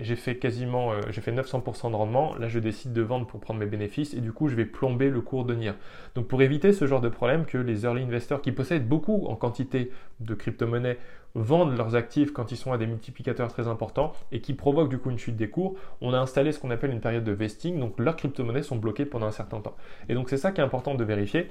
j'ai 0.00 0.16
fait 0.16 0.36
quasiment 0.36 0.92
euh, 0.92 1.00
j'ai 1.10 1.20
fait 1.20 1.32
900% 1.32 1.90
de 1.90 1.96
rendement, 1.96 2.34
là 2.36 2.48
je 2.48 2.58
décide 2.58 2.92
de 2.92 3.02
vendre 3.02 3.26
pour 3.26 3.40
prendre 3.40 3.60
mes 3.60 3.66
bénéfices 3.66 4.14
et 4.14 4.20
du 4.20 4.32
coup 4.32 4.48
je 4.48 4.54
vais 4.54 4.64
plomber 4.64 5.10
le 5.10 5.20
cours 5.20 5.44
de 5.44 5.54
NIR. 5.54 5.74
Donc 6.14 6.26
pour 6.26 6.42
éviter 6.42 6.72
ce 6.72 6.86
genre 6.86 7.00
de 7.00 7.08
problème 7.08 7.44
que 7.44 7.58
les 7.58 7.84
early 7.84 8.02
investors 8.02 8.40
qui 8.40 8.52
possèdent 8.52 8.88
beaucoup 8.88 9.26
en 9.26 9.36
quantité 9.36 9.90
de 10.20 10.34
crypto-monnaies 10.34 10.98
vendent 11.34 11.76
leurs 11.76 11.96
actifs 11.96 12.32
quand 12.32 12.52
ils 12.52 12.56
sont 12.56 12.72
à 12.72 12.78
des 12.78 12.86
multiplicateurs 12.86 13.48
très 13.48 13.66
importants 13.66 14.12
et 14.30 14.40
qui 14.40 14.54
provoquent 14.54 14.88
du 14.88 14.98
coup 14.98 15.10
une 15.10 15.18
chute 15.18 15.36
des 15.36 15.50
cours, 15.50 15.74
on 16.00 16.12
a 16.12 16.18
installé 16.18 16.52
ce 16.52 16.60
qu'on 16.60 16.70
appelle 16.70 16.90
une 16.90 17.00
période 17.00 17.24
de 17.24 17.32
vesting, 17.32 17.78
donc 17.78 17.98
leurs 17.98 18.16
crypto-monnaies 18.16 18.62
sont 18.62 18.76
bloquées 18.76 19.04
pendant 19.04 19.26
un 19.26 19.32
certain 19.32 19.60
temps. 19.60 19.74
Et 20.08 20.14
donc 20.14 20.30
c'est 20.30 20.36
ça 20.36 20.52
qui 20.52 20.60
est 20.60 20.64
important 20.64 20.94
de 20.94 21.04
vérifier. 21.04 21.48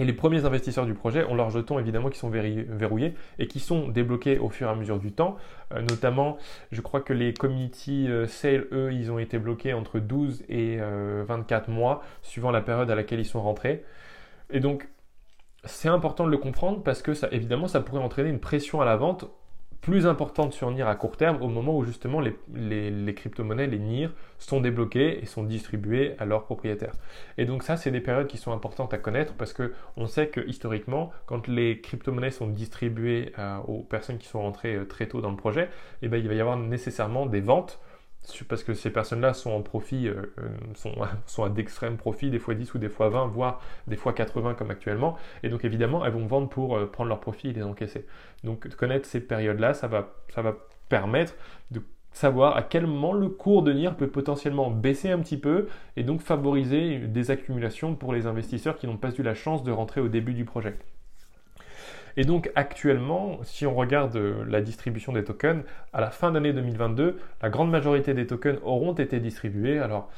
Et 0.00 0.04
les 0.06 0.14
premiers 0.14 0.46
investisseurs 0.46 0.86
du 0.86 0.94
projet 0.94 1.24
ont 1.24 1.34
leurs 1.34 1.50
jetons 1.50 1.78
évidemment 1.78 2.08
qui 2.08 2.18
sont 2.18 2.30
verrouillés 2.30 3.14
et 3.38 3.46
qui 3.46 3.60
sont 3.60 3.86
débloqués 3.86 4.38
au 4.38 4.48
fur 4.48 4.66
et 4.66 4.70
à 4.70 4.74
mesure 4.74 4.98
du 4.98 5.12
temps. 5.12 5.36
Euh, 5.74 5.82
notamment, 5.82 6.38
je 6.72 6.80
crois 6.80 7.02
que 7.02 7.12
les 7.12 7.34
community 7.34 8.08
euh, 8.08 8.26
sales, 8.26 8.66
eux, 8.72 8.94
ils 8.94 9.12
ont 9.12 9.18
été 9.18 9.38
bloqués 9.38 9.74
entre 9.74 9.98
12 9.98 10.44
et 10.48 10.78
24 10.78 11.68
euh, 11.68 11.72
mois, 11.72 12.02
suivant 12.22 12.50
la 12.50 12.62
période 12.62 12.90
à 12.90 12.94
laquelle 12.94 13.20
ils 13.20 13.26
sont 13.26 13.42
rentrés. 13.42 13.84
Et 14.48 14.60
donc, 14.60 14.88
c'est 15.64 15.90
important 15.90 16.24
de 16.24 16.30
le 16.30 16.38
comprendre 16.38 16.82
parce 16.82 17.02
que 17.02 17.12
ça, 17.12 17.28
évidemment, 17.30 17.68
ça 17.68 17.82
pourrait 17.82 18.00
entraîner 18.00 18.30
une 18.30 18.40
pression 18.40 18.80
à 18.80 18.86
la 18.86 18.96
vente 18.96 19.26
plus 19.80 20.06
importante 20.06 20.52
sur 20.52 20.70
NIR 20.70 20.88
à 20.88 20.94
court 20.94 21.16
terme 21.16 21.40
au 21.42 21.48
moment 21.48 21.76
où 21.76 21.84
justement 21.84 22.20
les, 22.20 23.14
crypto-monnaies, 23.14 23.66
les 23.66 23.78
NIR, 23.78 24.12
sont 24.38 24.60
débloquées 24.60 25.22
et 25.22 25.26
sont 25.26 25.42
distribuées 25.42 26.14
à 26.18 26.26
leurs 26.26 26.44
propriétaires. 26.44 26.94
Et 27.38 27.46
donc 27.46 27.62
ça, 27.62 27.76
c'est 27.76 27.90
des 27.90 28.00
périodes 28.00 28.26
qui 28.26 28.36
sont 28.36 28.52
importantes 28.52 28.92
à 28.92 28.98
connaître 28.98 29.34
parce 29.34 29.54
qu'on 29.54 30.06
sait 30.06 30.28
que 30.28 30.40
historiquement, 30.46 31.10
quand 31.26 31.48
les 31.48 31.80
crypto-monnaies 31.80 32.30
sont 32.30 32.46
distribuées 32.46 33.32
euh, 33.38 33.58
aux 33.66 33.82
personnes 33.82 34.18
qui 34.18 34.28
sont 34.28 34.40
rentrées 34.40 34.76
euh, 34.76 34.84
très 34.84 35.06
tôt 35.06 35.20
dans 35.20 35.30
le 35.30 35.36
projet, 35.36 35.68
eh 36.02 36.08
ben, 36.08 36.18
il 36.18 36.28
va 36.28 36.34
y 36.34 36.40
avoir 36.40 36.56
nécessairement 36.56 37.26
des 37.26 37.40
ventes 37.40 37.80
parce 38.48 38.62
que 38.62 38.74
ces 38.74 38.90
personnes-là 38.90 39.34
sont 39.34 39.50
en 39.50 39.62
profit, 39.62 40.08
euh, 40.08 40.32
euh, 40.38 40.48
sont, 41.26 41.42
à 41.42 41.48
d'extrêmes 41.50 41.96
profits, 41.96 42.30
des 42.30 42.38
fois 42.38 42.54
10 42.54 42.74
ou 42.74 42.78
des 42.78 42.88
fois 42.88 43.08
20, 43.08 43.26
voire 43.26 43.60
des 43.86 43.96
fois 43.96 44.12
80 44.12 44.54
comme 44.54 44.70
actuellement. 44.70 45.16
Et 45.42 45.48
donc 45.48 45.64
évidemment, 45.64 46.04
elles 46.04 46.12
vont 46.12 46.26
vendre 46.26 46.48
pour 46.48 46.76
euh, 46.76 46.86
prendre 46.86 47.08
leur 47.08 47.20
profit 47.20 47.48
et 47.48 47.52
les 47.52 47.62
encaisser. 47.62 48.06
Donc 48.44 48.68
connaître 48.76 49.06
ces 49.06 49.20
périodes-là, 49.20 49.74
ça 49.74 49.88
va, 49.88 50.14
ça 50.34 50.42
va 50.42 50.56
permettre 50.88 51.34
de 51.70 51.82
savoir 52.12 52.56
à 52.56 52.62
quel 52.62 52.86
moment 52.86 53.12
le 53.12 53.28
cours 53.28 53.62
de 53.62 53.72
NIR 53.72 53.96
peut 53.96 54.08
potentiellement 54.08 54.70
baisser 54.70 55.10
un 55.10 55.20
petit 55.20 55.36
peu 55.36 55.68
et 55.96 56.02
donc 56.02 56.20
favoriser 56.20 56.98
des 56.98 57.30
accumulations 57.30 57.94
pour 57.94 58.12
les 58.12 58.26
investisseurs 58.26 58.76
qui 58.76 58.86
n'ont 58.86 58.96
pas 58.96 59.12
eu 59.16 59.22
la 59.22 59.34
chance 59.34 59.62
de 59.62 59.70
rentrer 59.70 60.00
au 60.00 60.08
début 60.08 60.34
du 60.34 60.44
projet. 60.44 60.76
Et 62.16 62.24
donc 62.24 62.50
actuellement, 62.54 63.38
si 63.42 63.66
on 63.66 63.74
regarde 63.74 64.16
euh, 64.16 64.44
la 64.46 64.60
distribution 64.60 65.12
des 65.12 65.24
tokens, 65.24 65.62
à 65.92 66.00
la 66.00 66.10
fin 66.10 66.32
d'année 66.32 66.52
2022, 66.52 67.18
la 67.42 67.50
grande 67.50 67.70
majorité 67.70 68.14
des 68.14 68.26
tokens 68.26 68.58
auront 68.62 68.94
été 68.94 69.20
distribués. 69.20 69.78
Alors 69.78 70.10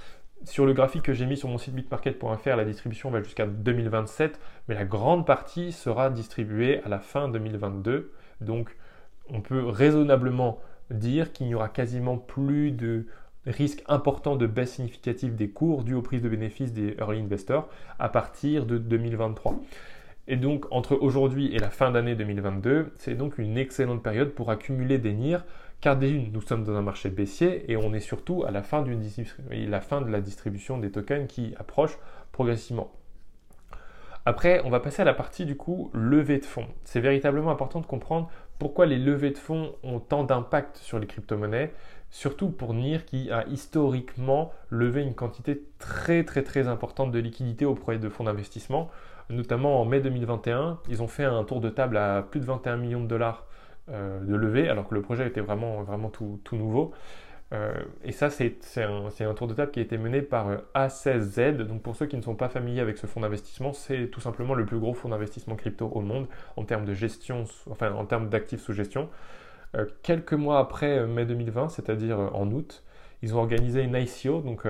sur 0.44 0.66
le 0.66 0.72
graphique 0.72 1.02
que 1.02 1.12
j'ai 1.12 1.26
mis 1.26 1.36
sur 1.36 1.48
mon 1.48 1.58
site 1.58 1.74
bitmarket.fr, 1.74 2.56
la 2.56 2.64
distribution 2.64 3.10
va 3.10 3.22
jusqu'à 3.22 3.46
2027, 3.46 4.40
mais 4.68 4.74
la 4.74 4.84
grande 4.84 5.24
partie 5.24 5.70
sera 5.70 6.10
distribuée 6.10 6.82
à 6.84 6.88
la 6.88 6.98
fin 6.98 7.28
2022. 7.28 8.12
Donc 8.40 8.76
on 9.30 9.40
peut 9.40 9.64
raisonnablement 9.64 10.60
dire 10.90 11.32
qu'il 11.32 11.46
n'y 11.46 11.54
aura 11.54 11.68
quasiment 11.68 12.18
plus 12.18 12.72
de 12.72 13.06
risque 13.46 13.82
important 13.88 14.36
de 14.36 14.46
baisse 14.46 14.74
significative 14.74 15.34
des 15.34 15.48
cours 15.48 15.84
dû 15.84 15.94
aux 15.94 16.02
prises 16.02 16.22
de 16.22 16.28
bénéfices 16.28 16.72
des 16.72 16.96
early 16.98 17.20
investors 17.20 17.68
à 17.98 18.08
partir 18.08 18.66
de 18.66 18.78
2023. 18.78 19.56
Et 20.28 20.36
donc, 20.36 20.66
entre 20.70 20.94
aujourd'hui 20.94 21.52
et 21.54 21.58
la 21.58 21.70
fin 21.70 21.90
d'année 21.90 22.14
2022, 22.14 22.92
c'est 22.96 23.14
donc 23.14 23.38
une 23.38 23.58
excellente 23.58 24.02
période 24.02 24.30
pour 24.30 24.50
accumuler 24.50 24.98
des 24.98 25.12
NIR, 25.12 25.44
car 25.80 25.96
d'une, 25.96 26.30
nous 26.32 26.40
sommes 26.40 26.62
dans 26.62 26.76
un 26.76 26.82
marché 26.82 27.10
baissier 27.10 27.70
et 27.70 27.76
on 27.76 27.92
est 27.92 28.00
surtout 28.00 28.44
à 28.44 28.52
la 28.52 28.62
fin, 28.62 28.84
la 28.84 29.80
de 30.00 30.10
la 30.10 30.20
distribution 30.20 30.78
des 30.78 30.92
tokens 30.92 31.26
qui 31.26 31.54
approche 31.58 31.98
progressivement. 32.30 32.92
Après, 34.24 34.62
on 34.64 34.70
va 34.70 34.78
passer 34.78 35.02
à 35.02 35.04
la 35.04 35.14
partie 35.14 35.44
du 35.44 35.56
coup 35.56 35.90
levée 35.92 36.38
de 36.38 36.44
fonds. 36.44 36.68
C'est 36.84 37.00
véritablement 37.00 37.50
important 37.50 37.80
de 37.80 37.86
comprendre 37.86 38.30
pourquoi 38.60 38.86
les 38.86 38.98
levées 38.98 39.32
de 39.32 39.38
fonds 39.38 39.74
ont 39.82 39.98
tant 39.98 40.22
d'impact 40.22 40.76
sur 40.76 41.00
les 41.00 41.08
crypto-monnaies, 41.08 41.72
surtout 42.10 42.50
pour 42.50 42.74
NIR 42.74 43.04
qui 43.04 43.32
a 43.32 43.44
historiquement 43.48 44.52
levé 44.70 45.02
une 45.02 45.14
quantité 45.14 45.64
très 45.80 46.22
très 46.22 46.44
très 46.44 46.68
importante 46.68 47.10
de 47.10 47.18
liquidités 47.18 47.64
auprès 47.64 47.98
de 47.98 48.08
fonds 48.08 48.22
d'investissement. 48.22 48.88
Notamment 49.32 49.80
en 49.80 49.86
mai 49.86 50.00
2021, 50.00 50.78
ils 50.90 51.02
ont 51.02 51.08
fait 51.08 51.24
un 51.24 51.42
tour 51.44 51.62
de 51.62 51.70
table 51.70 51.96
à 51.96 52.20
plus 52.20 52.38
de 52.38 52.44
21 52.44 52.76
millions 52.76 53.00
de 53.00 53.06
dollars 53.06 53.46
euh, 53.88 54.20
de 54.20 54.34
levée, 54.34 54.68
alors 54.68 54.86
que 54.86 54.94
le 54.94 55.00
projet 55.00 55.26
était 55.26 55.40
vraiment, 55.40 55.82
vraiment 55.82 56.10
tout, 56.10 56.38
tout 56.44 56.56
nouveau. 56.56 56.92
Euh, 57.54 57.72
et 58.04 58.12
ça, 58.12 58.28
c'est 58.28 58.58
un, 58.82 59.34
tour 59.34 59.46
de 59.46 59.54
table 59.54 59.70
qui 59.70 59.78
a 59.80 59.82
été 59.82 59.96
mené 59.96 60.20
par 60.20 60.48
euh, 60.48 60.58
A16Z. 60.74 61.56
Donc 61.62 61.80
pour 61.80 61.96
ceux 61.96 62.04
qui 62.04 62.16
ne 62.16 62.20
sont 62.20 62.34
pas 62.34 62.50
familiers 62.50 62.82
avec 62.82 62.98
ce 62.98 63.06
fonds 63.06 63.20
d'investissement, 63.20 63.72
c'est 63.72 64.08
tout 64.08 64.20
simplement 64.20 64.52
le 64.52 64.66
plus 64.66 64.78
gros 64.78 64.92
fonds 64.92 65.08
d'investissement 65.08 65.56
crypto 65.56 65.86
au 65.86 66.02
monde 66.02 66.26
en 66.58 66.64
termes 66.64 66.84
de 66.84 66.92
gestion, 66.92 67.44
enfin 67.70 67.90
en 67.92 68.04
termes 68.04 68.28
d'actifs 68.28 68.60
sous 68.60 68.74
gestion. 68.74 69.08
Quelques 70.02 70.34
mois 70.34 70.58
après 70.58 71.06
mai 71.06 71.24
2020, 71.24 71.70
c'est-à-dire 71.70 72.18
en 72.18 72.50
août, 72.50 72.84
ils 73.22 73.34
ont 73.34 73.38
organisé 73.38 73.82
une 73.82 73.94
ICO, 73.94 74.42
donc 74.42 74.66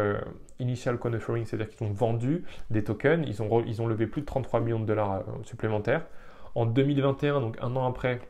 Initial 0.63 0.99
Coin 0.99 1.13
Offering, 1.13 1.45
c'est-à-dire 1.45 1.69
qu'ils 1.69 1.87
ont 1.87 1.93
vendu 1.93 2.45
des 2.71 2.85
tokens, 2.85 3.25
ils 3.29 3.43
ont, 3.43 3.63
ils 3.67 3.83
ont 3.83 3.87
levé 3.87 4.07
plus 4.07 4.23
de 4.23 4.27
33 4.27 4.61
millions 4.61 4.81
de 4.81 4.87
dollars 4.87 5.25
supplémentaires. 5.45 6.07
En 6.55 6.67
2021, 6.67 7.41
donc 7.41 7.57
un 7.61 7.77
an 7.77 7.87
après, 7.87 8.21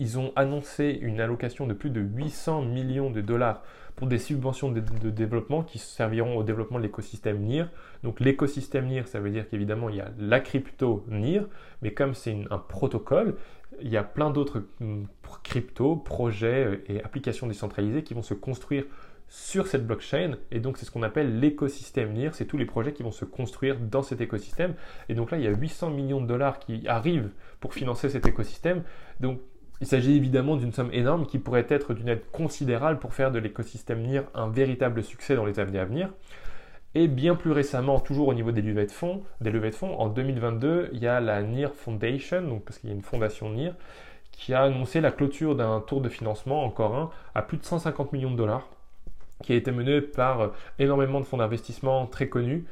ils 0.00 0.18
ont 0.18 0.32
annoncé 0.34 0.98
une 1.00 1.20
allocation 1.20 1.66
de 1.66 1.74
plus 1.74 1.90
de 1.90 2.00
800 2.00 2.62
millions 2.62 3.10
de 3.10 3.20
dollars 3.20 3.62
pour 3.96 4.06
des 4.06 4.18
subventions 4.18 4.72
de, 4.72 4.80
développement 5.10 5.62
qui 5.62 5.78
serviront 5.78 6.38
au 6.38 6.42
développement 6.42 6.78
de 6.78 6.84
l'écosystème 6.84 7.38
NIR. 7.38 7.68
Donc 8.02 8.18
l'écosystème 8.18 8.86
NIR, 8.86 9.06
ça 9.06 9.20
veut 9.20 9.30
dire 9.30 9.46
qu'évidemment 9.46 9.90
il 9.90 9.96
y 9.96 10.00
a 10.00 10.10
la 10.18 10.40
crypto 10.40 11.04
NIR, 11.08 11.46
mais 11.82 11.92
comme 11.92 12.14
c'est 12.14 12.34
un 12.50 12.56
protocole, 12.56 13.36
il 13.82 13.90
y 13.90 13.98
a 13.98 14.02
plein 14.02 14.30
d'autres 14.30 14.64
hum, 14.80 15.06
cryptos, 15.42 15.96
projets 15.96 16.64
euh, 16.64 16.84
et 16.88 17.02
applications 17.04 17.46
décentralisées 17.46 18.02
qui 18.02 18.14
vont 18.14 18.22
se 18.22 18.34
construire 18.34 18.84
sur 19.30 19.68
cette 19.68 19.86
blockchain. 19.86 20.32
Et 20.50 20.58
donc, 20.58 20.76
c'est 20.76 20.84
ce 20.84 20.90
qu'on 20.90 21.04
appelle 21.04 21.38
l'écosystème 21.38 22.12
NIR. 22.12 22.34
C'est 22.34 22.44
tous 22.44 22.58
les 22.58 22.66
projets 22.66 22.92
qui 22.92 23.04
vont 23.04 23.12
se 23.12 23.24
construire 23.24 23.78
dans 23.78 24.02
cet 24.02 24.20
écosystème. 24.20 24.74
Et 25.08 25.14
donc 25.14 25.30
là, 25.30 25.38
il 25.38 25.44
y 25.44 25.46
a 25.46 25.52
800 25.52 25.90
millions 25.90 26.20
de 26.20 26.26
dollars 26.26 26.58
qui 26.58 26.86
arrivent 26.88 27.30
pour 27.60 27.72
financer 27.72 28.10
cet 28.10 28.26
écosystème. 28.26 28.82
Donc, 29.20 29.40
il 29.80 29.86
s'agit 29.86 30.16
évidemment 30.16 30.56
d'une 30.56 30.72
somme 30.72 30.92
énorme 30.92 31.26
qui 31.26 31.38
pourrait 31.38 31.66
être 31.68 31.94
d'une 31.94 32.08
aide 32.08 32.22
considérable 32.32 32.98
pour 32.98 33.14
faire 33.14 33.30
de 33.30 33.38
l'écosystème 33.38 34.02
NIR 34.02 34.24
un 34.34 34.48
véritable 34.48 35.02
succès 35.02 35.36
dans 35.36 35.46
les 35.46 35.58
années 35.60 35.78
à 35.78 35.84
venir. 35.84 36.10
Et 36.96 37.06
bien 37.06 37.36
plus 37.36 37.52
récemment, 37.52 38.00
toujours 38.00 38.28
au 38.28 38.34
niveau 38.34 38.50
des 38.50 38.62
levées 38.62 38.86
de 38.86 38.90
fonds, 38.90 39.22
des 39.40 39.52
levées 39.52 39.70
de 39.70 39.76
fonds, 39.76 39.96
en 40.00 40.08
2022, 40.08 40.90
il 40.92 40.98
y 40.98 41.06
a 41.06 41.20
la 41.20 41.40
NIR 41.40 41.72
Foundation, 41.72 42.42
donc 42.42 42.64
parce 42.64 42.80
qu'il 42.80 42.90
y 42.90 42.92
a 42.92 42.96
une 42.96 43.02
fondation 43.02 43.48
NIR, 43.48 43.76
qui 44.32 44.54
a 44.54 44.62
annoncé 44.62 45.00
la 45.00 45.12
clôture 45.12 45.54
d'un 45.54 45.80
tour 45.80 46.00
de 46.00 46.08
financement, 46.08 46.64
encore 46.64 46.96
un, 46.96 47.10
à 47.36 47.42
plus 47.42 47.58
de 47.58 47.64
150 47.64 48.12
millions 48.12 48.32
de 48.32 48.36
dollars, 48.36 48.68
qui 49.42 49.52
a 49.52 49.56
été 49.56 49.70
mené 49.70 50.00
par 50.00 50.52
énormément 50.78 51.20
de 51.20 51.24
fonds 51.24 51.38
d'investissement 51.38 52.06
très 52.06 52.28
connus. 52.28 52.66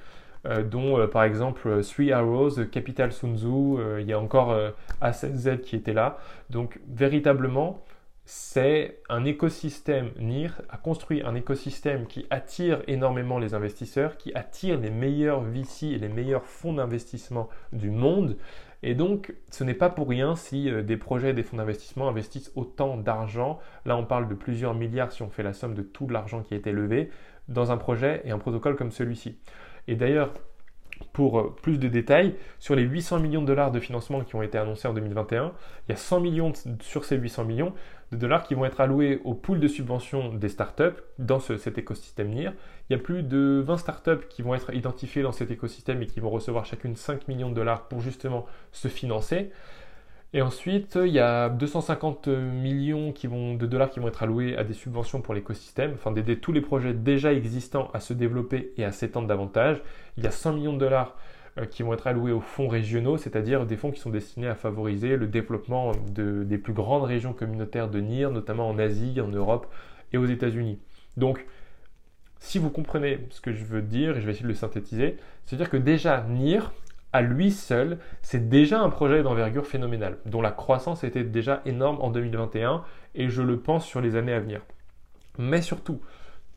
Euh, 0.47 0.63
dont 0.63 0.99
euh, 0.99 1.07
par 1.07 1.25
exemple 1.25 1.69
euh, 1.69 1.83
Three 1.83 2.13
Arrows, 2.13 2.65
Capital 2.71 3.13
Sunzu, 3.13 3.79
il 4.01 4.07
y 4.07 4.13
a 4.13 4.21
encore 4.21 4.57
A7Z 5.03 5.61
qui 5.61 5.77
était 5.77 5.93
là. 5.93 6.19
Donc 6.51 6.81
véritablement, 6.89 7.83
c'est 8.25 9.01
un 9.09 9.25
écosystème, 9.25 10.11
NIR 10.19 10.61
a 10.69 10.77
construit 10.77 11.23
un 11.25 11.35
écosystème 11.35 12.07
qui 12.07 12.27
attire 12.31 12.83
énormément 12.87 13.39
les 13.39 13.55
investisseurs, 13.55 14.17
qui 14.17 14.35
attire 14.35 14.79
les 14.79 14.91
meilleurs 14.91 15.41
VC 15.41 15.87
et 15.87 15.99
les 15.99 16.09
meilleurs 16.09 16.45
fonds 16.45 16.75
d'investissement 16.75 17.49
du 17.73 17.91
monde. 17.91 18.37
Et 18.83 18.95
donc, 18.95 19.35
ce 19.51 19.65
n'est 19.65 19.75
pas 19.75 19.91
pour 19.91 20.09
rien 20.09 20.37
si 20.37 20.71
des 20.85 20.97
projets 20.97 21.33
des 21.33 21.43
fonds 21.43 21.57
d'investissement 21.57 22.09
investissent 22.09 22.53
autant 22.55 22.97
d'argent. 22.97 23.59
Là, 23.85 23.97
on 23.97 24.05
parle 24.05 24.29
de 24.29 24.35
plusieurs 24.35 24.75
milliards 24.75 25.11
si 25.11 25.23
on 25.23 25.31
fait 25.31 25.43
la 25.43 25.53
somme 25.53 25.75
de 25.75 25.83
tout 25.83 26.09
l'argent 26.09 26.43
qui 26.43 26.55
a 26.55 26.57
été 26.57 26.71
levé 26.71 27.11
dans 27.49 27.73
un 27.73 27.77
projet 27.77 28.23
et 28.25 28.31
un 28.31 28.39
protocole 28.39 28.77
comme 28.77 28.93
celui-ci. 28.93 29.37
Et 29.89 29.97
d'ailleurs, 29.97 30.33
pour 31.13 31.39
euh, 31.39 31.57
plus 31.63 31.79
de 31.79 31.89
détails, 31.89 32.35
sur 32.59 32.75
les 32.75 32.83
800 32.83 33.21
millions 33.21 33.43
de 33.43 33.47
dollars 33.47 33.71
de 33.71 33.81
financement 33.81 34.21
qui 34.21 34.35
ont 34.35 34.43
été 34.43 34.59
annoncés 34.59 34.89
en 34.89 34.95
2021, 34.95 35.53
il 35.89 35.93
y 35.93 35.95
a 35.95 35.97
100 35.97 36.21
millions 36.21 36.53
sur 36.81 37.05
ces 37.05 37.17
800 37.17 37.45
millions 37.45 37.73
de 38.13 38.17
dollars 38.17 38.45
qui 38.45 38.55
vont 38.55 38.65
être 38.65 38.81
alloués 38.81 39.21
au 39.25 39.35
pool 39.35 39.61
de 39.61 39.69
subventions 39.69 40.33
des 40.33 40.49
startups 40.49 41.03
dans 41.19 41.41
cet 41.41 41.79
écosystème 41.79 42.29
NIR. 42.31 42.53
Il 42.89 42.97
y 42.97 42.97
a 42.97 43.03
plus 43.03 43.23
de 43.23 43.63
20 43.67 43.77
startups 43.77 44.27
qui 44.31 44.43
vont 44.43 44.55
être 44.55 44.75
identifiées 44.75 45.23
dans 45.23 45.33
cet 45.33 45.51
écosystème 45.51 46.03
et 46.03 46.07
qui 46.07 46.21
vont 46.21 46.31
recevoir 46.31 46.65
chacune 46.65 46.97
5 46.97 47.29
millions 47.29 47.51
de 47.51 47.55
dollars 47.55 47.89
pour 47.89 48.01
justement 48.01 48.47
se 48.73 48.89
financer. 48.89 49.51
Et 50.35 50.43
ensuite, 50.43 50.99
il 51.03 51.13
y 51.13 51.21
a 51.21 51.49
250 51.49 52.29
millions 52.29 53.13
de 53.13 53.67
dollars 53.67 53.89
qui 53.89 53.99
vont 53.99 54.09
être 54.09 54.23
alloués 54.23 54.59
à 54.59 54.65
des 54.65 54.75
subventions 54.75 55.23
pour 55.23 55.33
l'écosystème, 55.33 55.93
enfin 55.95 56.11
d'aider 56.11 56.39
tous 56.39 56.53
les 56.53 56.61
projets 56.61 56.93
déjà 56.93 57.33
existants 57.33 57.91
à 57.95 58.01
se 58.01 58.13
développer 58.13 58.73
et 58.77 58.85
à 58.85 58.93
s'étendre 58.93 59.27
davantage. 59.27 59.81
Il 60.19 60.25
y 60.25 60.27
a 60.27 60.31
100 60.31 60.53
millions 60.55 60.75
de 60.75 60.79
dollars 60.79 61.17
qui 61.67 61.83
vont 61.83 61.93
être 61.93 62.07
alloués 62.07 62.33
aux 62.33 62.41
fonds 62.41 62.69
régionaux, 62.69 63.17
c'est-à-dire 63.17 63.67
des 63.67 63.77
fonds 63.77 63.91
qui 63.91 64.01
sont 64.01 64.11
destinés 64.11 64.49
à 64.49 64.55
favoriser 64.55 65.17
le 65.17 65.27
développement 65.27 65.93
des 66.11 66.59
plus 66.59 66.73
grandes 66.73 67.05
régions 67.05 67.33
communautaires 67.33 67.89
de 67.89 68.01
NIR, 68.01 68.31
notamment 68.31 68.69
en 68.69 68.79
Asie, 68.79 69.21
en 69.21 69.29
Europe 69.29 69.73
et 70.13 70.19
aux 70.19 70.27
États-Unis. 70.27 70.79
Donc, 71.17 71.47
si 72.39 72.59
vous 72.59 72.71
comprenez 72.71 73.27
ce 73.31 73.41
que 73.41 73.53
je 73.53 73.65
veux 73.65 73.83
dire, 73.83 74.17
et 74.17 74.21
je 74.21 74.27
vais 74.27 74.33
essayer 74.33 74.45
de 74.45 74.49
le 74.49 74.55
synthétiser, 74.55 75.17
c'est-à-dire 75.45 75.71
que 75.71 75.77
déjà 75.77 76.25
NIR, 76.29 76.73
à 77.13 77.23
lui 77.23 77.51
seul, 77.51 77.99
c'est 78.23 78.49
déjà 78.49 78.81
un 78.81 78.91
projet 78.91 79.23
d'envergure 79.23 79.67
phénoménale, 79.67 80.19
dont 80.27 80.43
la 80.43 80.51
croissance 80.51 81.05
était 81.05 81.25
déjà 81.25 81.63
énorme 81.65 81.99
en 82.01 82.11
2021 82.11 82.85
et 83.15 83.29
je 83.29 83.43
le 83.43 83.59
pense 83.59 83.87
sur 83.87 84.01
les 84.01 84.15
années 84.15 84.35
à 84.35 84.41
venir. 84.41 84.61
Mais 85.39 85.63
surtout, 85.63 86.01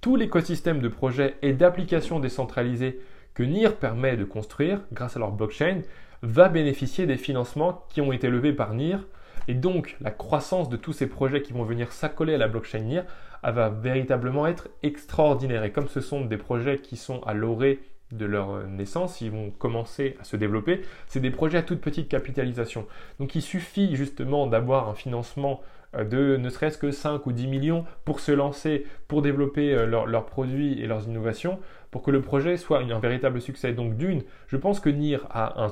tout 0.02 0.16
l'écosystème 0.16 0.82
de 0.82 0.88
projets 0.90 1.36
et 1.42 1.54
d'applications 1.54 2.20
décentralisées 2.20 3.00
que 3.34 3.44
NIR 3.44 3.78
permet 3.78 4.18
de 4.18 4.24
construire 4.24 4.82
grâce 4.92 5.16
à 5.16 5.20
leur 5.20 5.32
blockchain 5.32 5.82
va 6.22 6.50
bénéficier 6.50 7.06
des 7.06 7.18
financements 7.18 7.86
qui 7.90 8.02
ont 8.02 8.12
été 8.12 8.30
levés 8.30 8.54
par 8.54 8.74
NIR 8.74 9.06
et 9.48 9.54
donc 9.54 9.98
la 10.02 10.12
croissance 10.12 10.70
de 10.70 10.78
tous 10.78 10.94
ces 10.94 11.08
projets 11.08 11.42
qui 11.42 11.54
vont 11.54 11.64
venir 11.64 11.92
s'accoler 11.92 12.36
à 12.36 12.38
la 12.38 12.48
blockchain 12.48 12.80
NIR 12.80 13.04
va 13.44 13.70
véritablement 13.70 14.46
être 14.46 14.70
extraordinaire. 14.84 15.64
Et 15.64 15.72
comme 15.72 15.88
ce 15.88 16.02
sont 16.02 16.22
des 16.26 16.38
projets 16.38 16.78
qui 16.78 16.96
sont 16.96 17.22
à 17.24 17.34
l'orée 17.34 17.80
de 18.12 18.26
leur 18.26 18.68
naissance, 18.68 19.22
ils 19.22 19.32
vont 19.32 19.52
commencer 19.52 20.18
à 20.20 20.26
se 20.26 20.36
développer. 20.36 20.82
C'est 21.08 21.22
des 21.22 21.32
projets 21.32 21.58
à 21.58 21.64
toute 21.64 21.82
petite 21.82 22.10
capitalisation. 22.10 22.86
Donc 23.20 23.36
il 23.36 23.42
suffit 23.42 23.96
justement 23.96 24.48
d'avoir 24.48 24.90
un 24.90 24.94
financement 24.94 25.62
euh, 25.96 26.04
de 26.04 26.38
ne 26.38 26.50
serait-ce 26.50 26.78
que 26.78 26.92
5 26.92 27.26
ou 27.26 27.32
10 27.32 27.48
millions 27.48 27.86
pour 28.06 28.20
se 28.20 28.32
lancer, 28.32 28.86
pour 29.08 29.22
développer 29.22 29.74
euh, 29.74 29.86
leurs 29.86 30.26
produits 30.26 30.82
et 30.82 30.88
leurs 30.88 31.08
innovations, 31.08 31.60
pour 31.92 32.02
que 32.02 32.12
le 32.12 32.22
projet 32.22 32.58
soit 32.58 32.80
un 32.80 33.00
véritable 33.00 33.42
succès. 33.42 33.74
Donc 33.74 33.98
d'une, 33.98 34.24
je 34.48 34.58
pense 34.58 34.80
que 34.80 34.90
NIR 34.90 35.28
a 35.30 35.68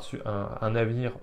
un, 0.61 0.75
avenir 0.75 1.13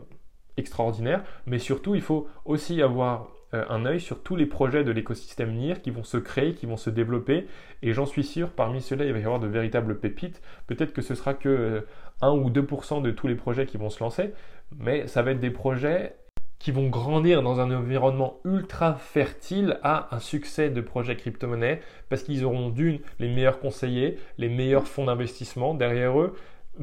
extraordinaire, 0.56 1.22
mais 1.46 1.58
surtout 1.58 1.94
il 1.94 2.00
faut 2.00 2.26
aussi 2.46 2.82
avoir 2.82 3.28
euh, 3.54 3.64
un 3.68 3.84
œil 3.84 4.00
sur 4.00 4.22
tous 4.22 4.36
les 4.36 4.46
projets 4.46 4.82
de 4.82 4.90
l'écosystème 4.90 5.52
NIR 5.52 5.82
qui 5.82 5.90
vont 5.90 6.02
se 6.02 6.16
créer, 6.16 6.54
qui 6.54 6.66
vont 6.66 6.78
se 6.78 6.90
développer. 6.90 7.46
Et 7.82 7.92
j'en 7.92 8.06
suis 8.06 8.24
sûr, 8.24 8.50
parmi 8.50 8.80
ceux-là, 8.80 9.04
il 9.04 9.12
va 9.12 9.18
y 9.18 9.24
avoir 9.24 9.38
de 9.38 9.46
véritables 9.46 10.00
pépites. 10.00 10.42
Peut-être 10.66 10.92
que 10.92 11.02
ce 11.02 11.14
sera 11.14 11.34
que 11.34 11.86
1 12.22 12.28
euh, 12.28 12.32
ou 12.32 12.50
2% 12.50 13.02
de 13.02 13.10
tous 13.10 13.28
les 13.28 13.36
projets 13.36 13.66
qui 13.66 13.76
vont 13.76 13.90
se 13.90 14.02
lancer, 14.02 14.32
mais 14.76 15.06
ça 15.06 15.22
va 15.22 15.32
être 15.32 15.40
des 15.40 15.50
projets 15.50 16.16
qui 16.58 16.70
vont 16.70 16.88
grandir 16.88 17.42
dans 17.42 17.60
un 17.60 17.70
environnement 17.70 18.38
ultra 18.44 18.94
fertile 18.94 19.78
à 19.82 20.14
un 20.14 20.20
succès 20.20 20.70
de 20.70 20.80
projet 20.80 21.16
crypto-monnaie 21.16 21.80
parce 22.08 22.22
qu'ils 22.22 22.44
auront 22.44 22.70
d'une 22.70 23.00
les 23.18 23.28
meilleurs 23.28 23.60
conseillers, 23.60 24.18
les 24.38 24.48
meilleurs 24.48 24.86
fonds 24.86 25.04
d'investissement 25.04 25.74
derrière 25.74 26.18
eux, 26.18 26.34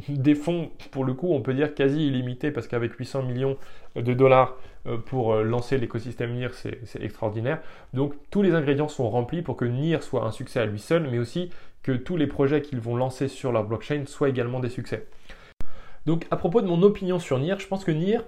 des 0.07 0.35
fonds, 0.35 0.71
pour 0.91 1.05
le 1.05 1.13
coup, 1.13 1.33
on 1.33 1.41
peut 1.41 1.53
dire 1.53 1.75
quasi 1.75 2.07
illimités, 2.07 2.51
parce 2.51 2.67
qu'avec 2.67 2.93
800 2.93 3.23
millions 3.23 3.57
de 3.95 4.13
dollars 4.13 4.57
euh, 4.87 4.97
pour 4.97 5.33
euh, 5.33 5.43
lancer 5.43 5.77
l'écosystème 5.77 6.33
NIR, 6.33 6.53
c'est 6.53 7.01
extraordinaire. 7.01 7.61
Donc 7.93 8.13
tous 8.31 8.41
les 8.41 8.55
ingrédients 8.55 8.87
sont 8.87 9.09
remplis 9.09 9.41
pour 9.41 9.55
que 9.55 9.65
NIR 9.65 10.01
soit 10.03 10.25
un 10.25 10.31
succès 10.31 10.59
à 10.59 10.65
lui 10.65 10.79
seul, 10.79 11.07
mais 11.09 11.19
aussi 11.19 11.51
que 11.83 11.91
tous 11.91 12.17
les 12.17 12.27
projets 12.27 12.61
qu'ils 12.61 12.79
vont 12.79 12.95
lancer 12.95 13.27
sur 13.27 13.51
leur 13.51 13.65
blockchain 13.65 14.05
soient 14.07 14.29
également 14.29 14.59
des 14.59 14.69
succès. 14.69 15.07
Donc 16.05 16.25
à 16.31 16.37
propos 16.37 16.61
de 16.61 16.67
mon 16.67 16.81
opinion 16.81 17.19
sur 17.19 17.37
NIR, 17.37 17.59
je 17.59 17.67
pense 17.67 17.85
que 17.85 17.91
NIR, 17.91 18.23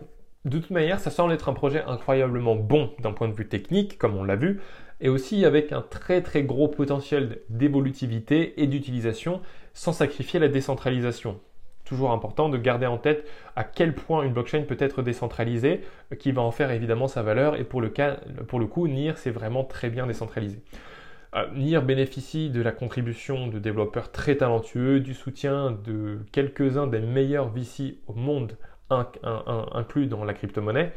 de 0.45 0.59
toute 0.59 0.69
manière, 0.69 0.99
ça 0.99 1.11
semble 1.11 1.33
être 1.33 1.49
un 1.49 1.53
projet 1.53 1.83
incroyablement 1.85 2.55
bon 2.55 2.91
d'un 2.99 3.11
point 3.11 3.27
de 3.27 3.33
vue 3.33 3.47
technique, 3.47 3.97
comme 3.97 4.15
on 4.15 4.23
l'a 4.23 4.35
vu, 4.35 4.61
et 5.01 5.09
aussi 5.09 5.43
avec 5.43 5.71
un 5.71 5.81
très 5.81 6.21
très 6.21 6.43
gros 6.43 6.67
potentiel 6.67 7.39
d'évolutivité 7.49 8.61
et 8.61 8.67
d'utilisation 8.67 9.41
sans 9.73 9.91
sacrifier 9.91 10.39
la 10.39 10.47
décentralisation 10.47 11.39
toujours 11.85 12.11
important 12.11 12.49
de 12.49 12.57
garder 12.57 12.87
en 12.87 12.97
tête 12.97 13.25
à 13.55 13.63
quel 13.63 13.93
point 13.93 14.23
une 14.23 14.33
blockchain 14.33 14.63
peut 14.63 14.77
être 14.79 15.01
décentralisée, 15.01 15.81
qui 16.19 16.31
va 16.31 16.41
en 16.41 16.51
faire 16.51 16.71
évidemment 16.71 17.07
sa 17.07 17.21
valeur. 17.21 17.55
Et 17.55 17.63
pour 17.63 17.79
le, 17.79 17.89
cas, 17.89 18.17
coup, 18.69 18.87
NIR, 18.87 19.17
c'est 19.17 19.31
vraiment 19.31 19.63
très 19.63 19.89
bien 19.89 20.07
décentralisé. 20.07 20.61
Euh, 21.35 21.45
NIR 21.53 21.83
bénéficie 21.83 22.49
de 22.49 22.61
la 22.61 22.71
contribution 22.71 23.47
de 23.47 23.59
développeurs 23.59 24.11
très 24.11 24.35
talentueux, 24.35 24.99
du 24.99 25.13
soutien 25.13 25.77
de 25.85 26.19
quelques-uns 26.31 26.87
des 26.87 26.99
meilleurs 26.99 27.49
VC 27.49 27.99
au 28.07 28.13
monde 28.13 28.57
inclus 28.89 30.07
dans 30.07 30.23
la 30.23 30.33
crypto-monnaie. 30.33 30.93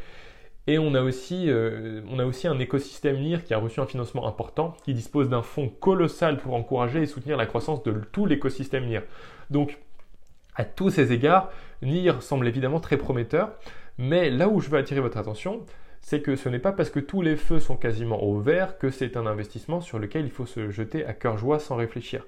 Et 0.66 0.78
on 0.78 0.94
a, 0.94 1.00
aussi, 1.00 1.48
euh, 1.48 2.02
on 2.10 2.18
a 2.18 2.26
aussi 2.26 2.46
un 2.46 2.58
écosystème 2.58 3.18
NIR 3.20 3.42
qui 3.42 3.54
a 3.54 3.58
reçu 3.58 3.80
un 3.80 3.86
financement 3.86 4.26
important, 4.28 4.76
qui 4.84 4.92
dispose 4.92 5.30
d'un 5.30 5.40
fonds 5.40 5.70
colossal 5.70 6.36
pour 6.36 6.52
encourager 6.54 7.00
et 7.00 7.06
soutenir 7.06 7.38
la 7.38 7.46
croissance 7.46 7.82
de 7.84 7.92
tout 8.12 8.26
l'écosystème 8.26 8.84
NIR. 8.84 9.02
Donc, 9.48 9.78
à 10.56 10.66
tous 10.66 10.90
ces 10.90 11.14
égards, 11.14 11.50
NIR 11.80 12.22
semble 12.22 12.46
évidemment 12.46 12.80
très 12.80 12.98
prometteur, 12.98 13.52
mais 13.96 14.28
là 14.28 14.48
où 14.48 14.60
je 14.60 14.68
veux 14.68 14.76
attirer 14.76 15.00
votre 15.00 15.16
attention, 15.16 15.64
c'est 16.02 16.20
que 16.20 16.36
ce 16.36 16.50
n'est 16.50 16.58
pas 16.58 16.72
parce 16.72 16.90
que 16.90 17.00
tous 17.00 17.22
les 17.22 17.36
feux 17.36 17.60
sont 17.60 17.76
quasiment 17.76 18.22
au 18.22 18.38
vert 18.38 18.76
que 18.76 18.90
c'est 18.90 19.16
un 19.16 19.26
investissement 19.26 19.80
sur 19.80 19.98
lequel 19.98 20.26
il 20.26 20.30
faut 20.30 20.46
se 20.46 20.70
jeter 20.70 21.06
à 21.06 21.14
cœur 21.14 21.38
joie 21.38 21.58
sans 21.58 21.76
réfléchir. 21.76 22.26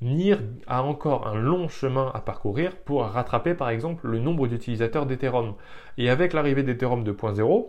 NIR 0.00 0.38
a 0.68 0.82
encore 0.82 1.26
un 1.26 1.34
long 1.34 1.68
chemin 1.68 2.10
à 2.14 2.20
parcourir 2.20 2.76
pour 2.76 3.02
rattraper 3.02 3.54
par 3.54 3.70
exemple 3.70 4.06
le 4.06 4.18
nombre 4.18 4.46
d'utilisateurs 4.46 5.06
d'Ethereum. 5.06 5.54
Et 5.96 6.08
avec 6.08 6.32
l'arrivée 6.32 6.62
d'Ethereum 6.62 7.02
2.0, 7.02 7.66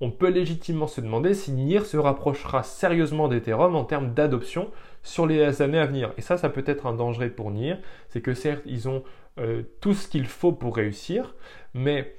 on 0.00 0.10
peut 0.10 0.28
légitimement 0.28 0.86
se 0.86 1.00
demander 1.00 1.34
si 1.34 1.52
NIR 1.52 1.86
se 1.86 1.96
rapprochera 1.96 2.62
sérieusement 2.62 3.28
d'Ethereum 3.28 3.76
en 3.76 3.84
termes 3.84 4.12
d'adoption 4.12 4.70
sur 5.02 5.26
les 5.26 5.62
années 5.62 5.78
à 5.78 5.86
venir. 5.86 6.12
Et 6.16 6.20
ça, 6.20 6.36
ça 6.36 6.48
peut 6.48 6.64
être 6.66 6.86
un 6.86 6.94
danger 6.94 7.30
pour 7.30 7.50
NIR. 7.50 7.78
C'est 8.08 8.20
que 8.20 8.34
certes, 8.34 8.62
ils 8.66 8.88
ont 8.88 9.04
euh, 9.38 9.62
tout 9.80 9.94
ce 9.94 10.08
qu'il 10.08 10.26
faut 10.26 10.52
pour 10.52 10.76
réussir, 10.76 11.34
mais 11.74 12.14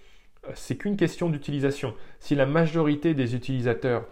euh, 0.48 0.52
c'est 0.56 0.78
qu'une 0.78 0.98
question 0.98 1.30
d'utilisation. 1.30 1.94
Si 2.20 2.36
la 2.36 2.46
majorité 2.46 3.14
des 3.14 3.36
utilisateurs 3.36 4.06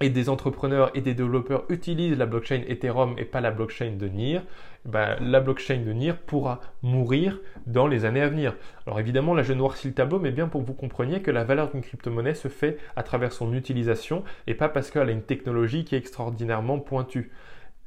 et 0.00 0.10
des 0.10 0.28
entrepreneurs 0.28 0.90
et 0.94 1.00
des 1.00 1.14
développeurs 1.14 1.64
utilisent 1.68 2.16
la 2.16 2.26
blockchain 2.26 2.62
Ethereum 2.68 3.14
et 3.18 3.24
pas 3.24 3.40
la 3.40 3.50
blockchain 3.50 3.92
de 3.98 4.06
NIR, 4.08 4.42
ben, 4.84 5.16
la 5.20 5.40
blockchain 5.40 5.82
de 5.84 5.92
NIR 5.92 6.16
pourra 6.18 6.60
mourir 6.82 7.38
dans 7.66 7.86
les 7.86 8.04
années 8.04 8.22
à 8.22 8.28
venir. 8.28 8.54
Alors 8.86 9.00
évidemment, 9.00 9.34
là 9.34 9.42
je 9.42 9.52
noircis 9.52 9.88
le 9.88 9.94
tableau, 9.94 10.18
mais 10.18 10.30
bien 10.30 10.48
pour 10.48 10.62
que 10.62 10.66
vous 10.66 10.74
compreniez 10.74 11.20
que 11.20 11.30
la 11.30 11.44
valeur 11.44 11.70
d'une 11.70 11.82
crypto-monnaie 11.82 12.34
se 12.34 12.48
fait 12.48 12.78
à 12.96 13.02
travers 13.02 13.32
son 13.32 13.52
utilisation 13.54 14.24
et 14.46 14.54
pas 14.54 14.68
parce 14.68 14.90
qu'elle 14.90 15.08
a 15.08 15.12
une 15.12 15.22
technologie 15.22 15.84
qui 15.84 15.94
est 15.94 15.98
extraordinairement 15.98 16.78
pointue. 16.78 17.30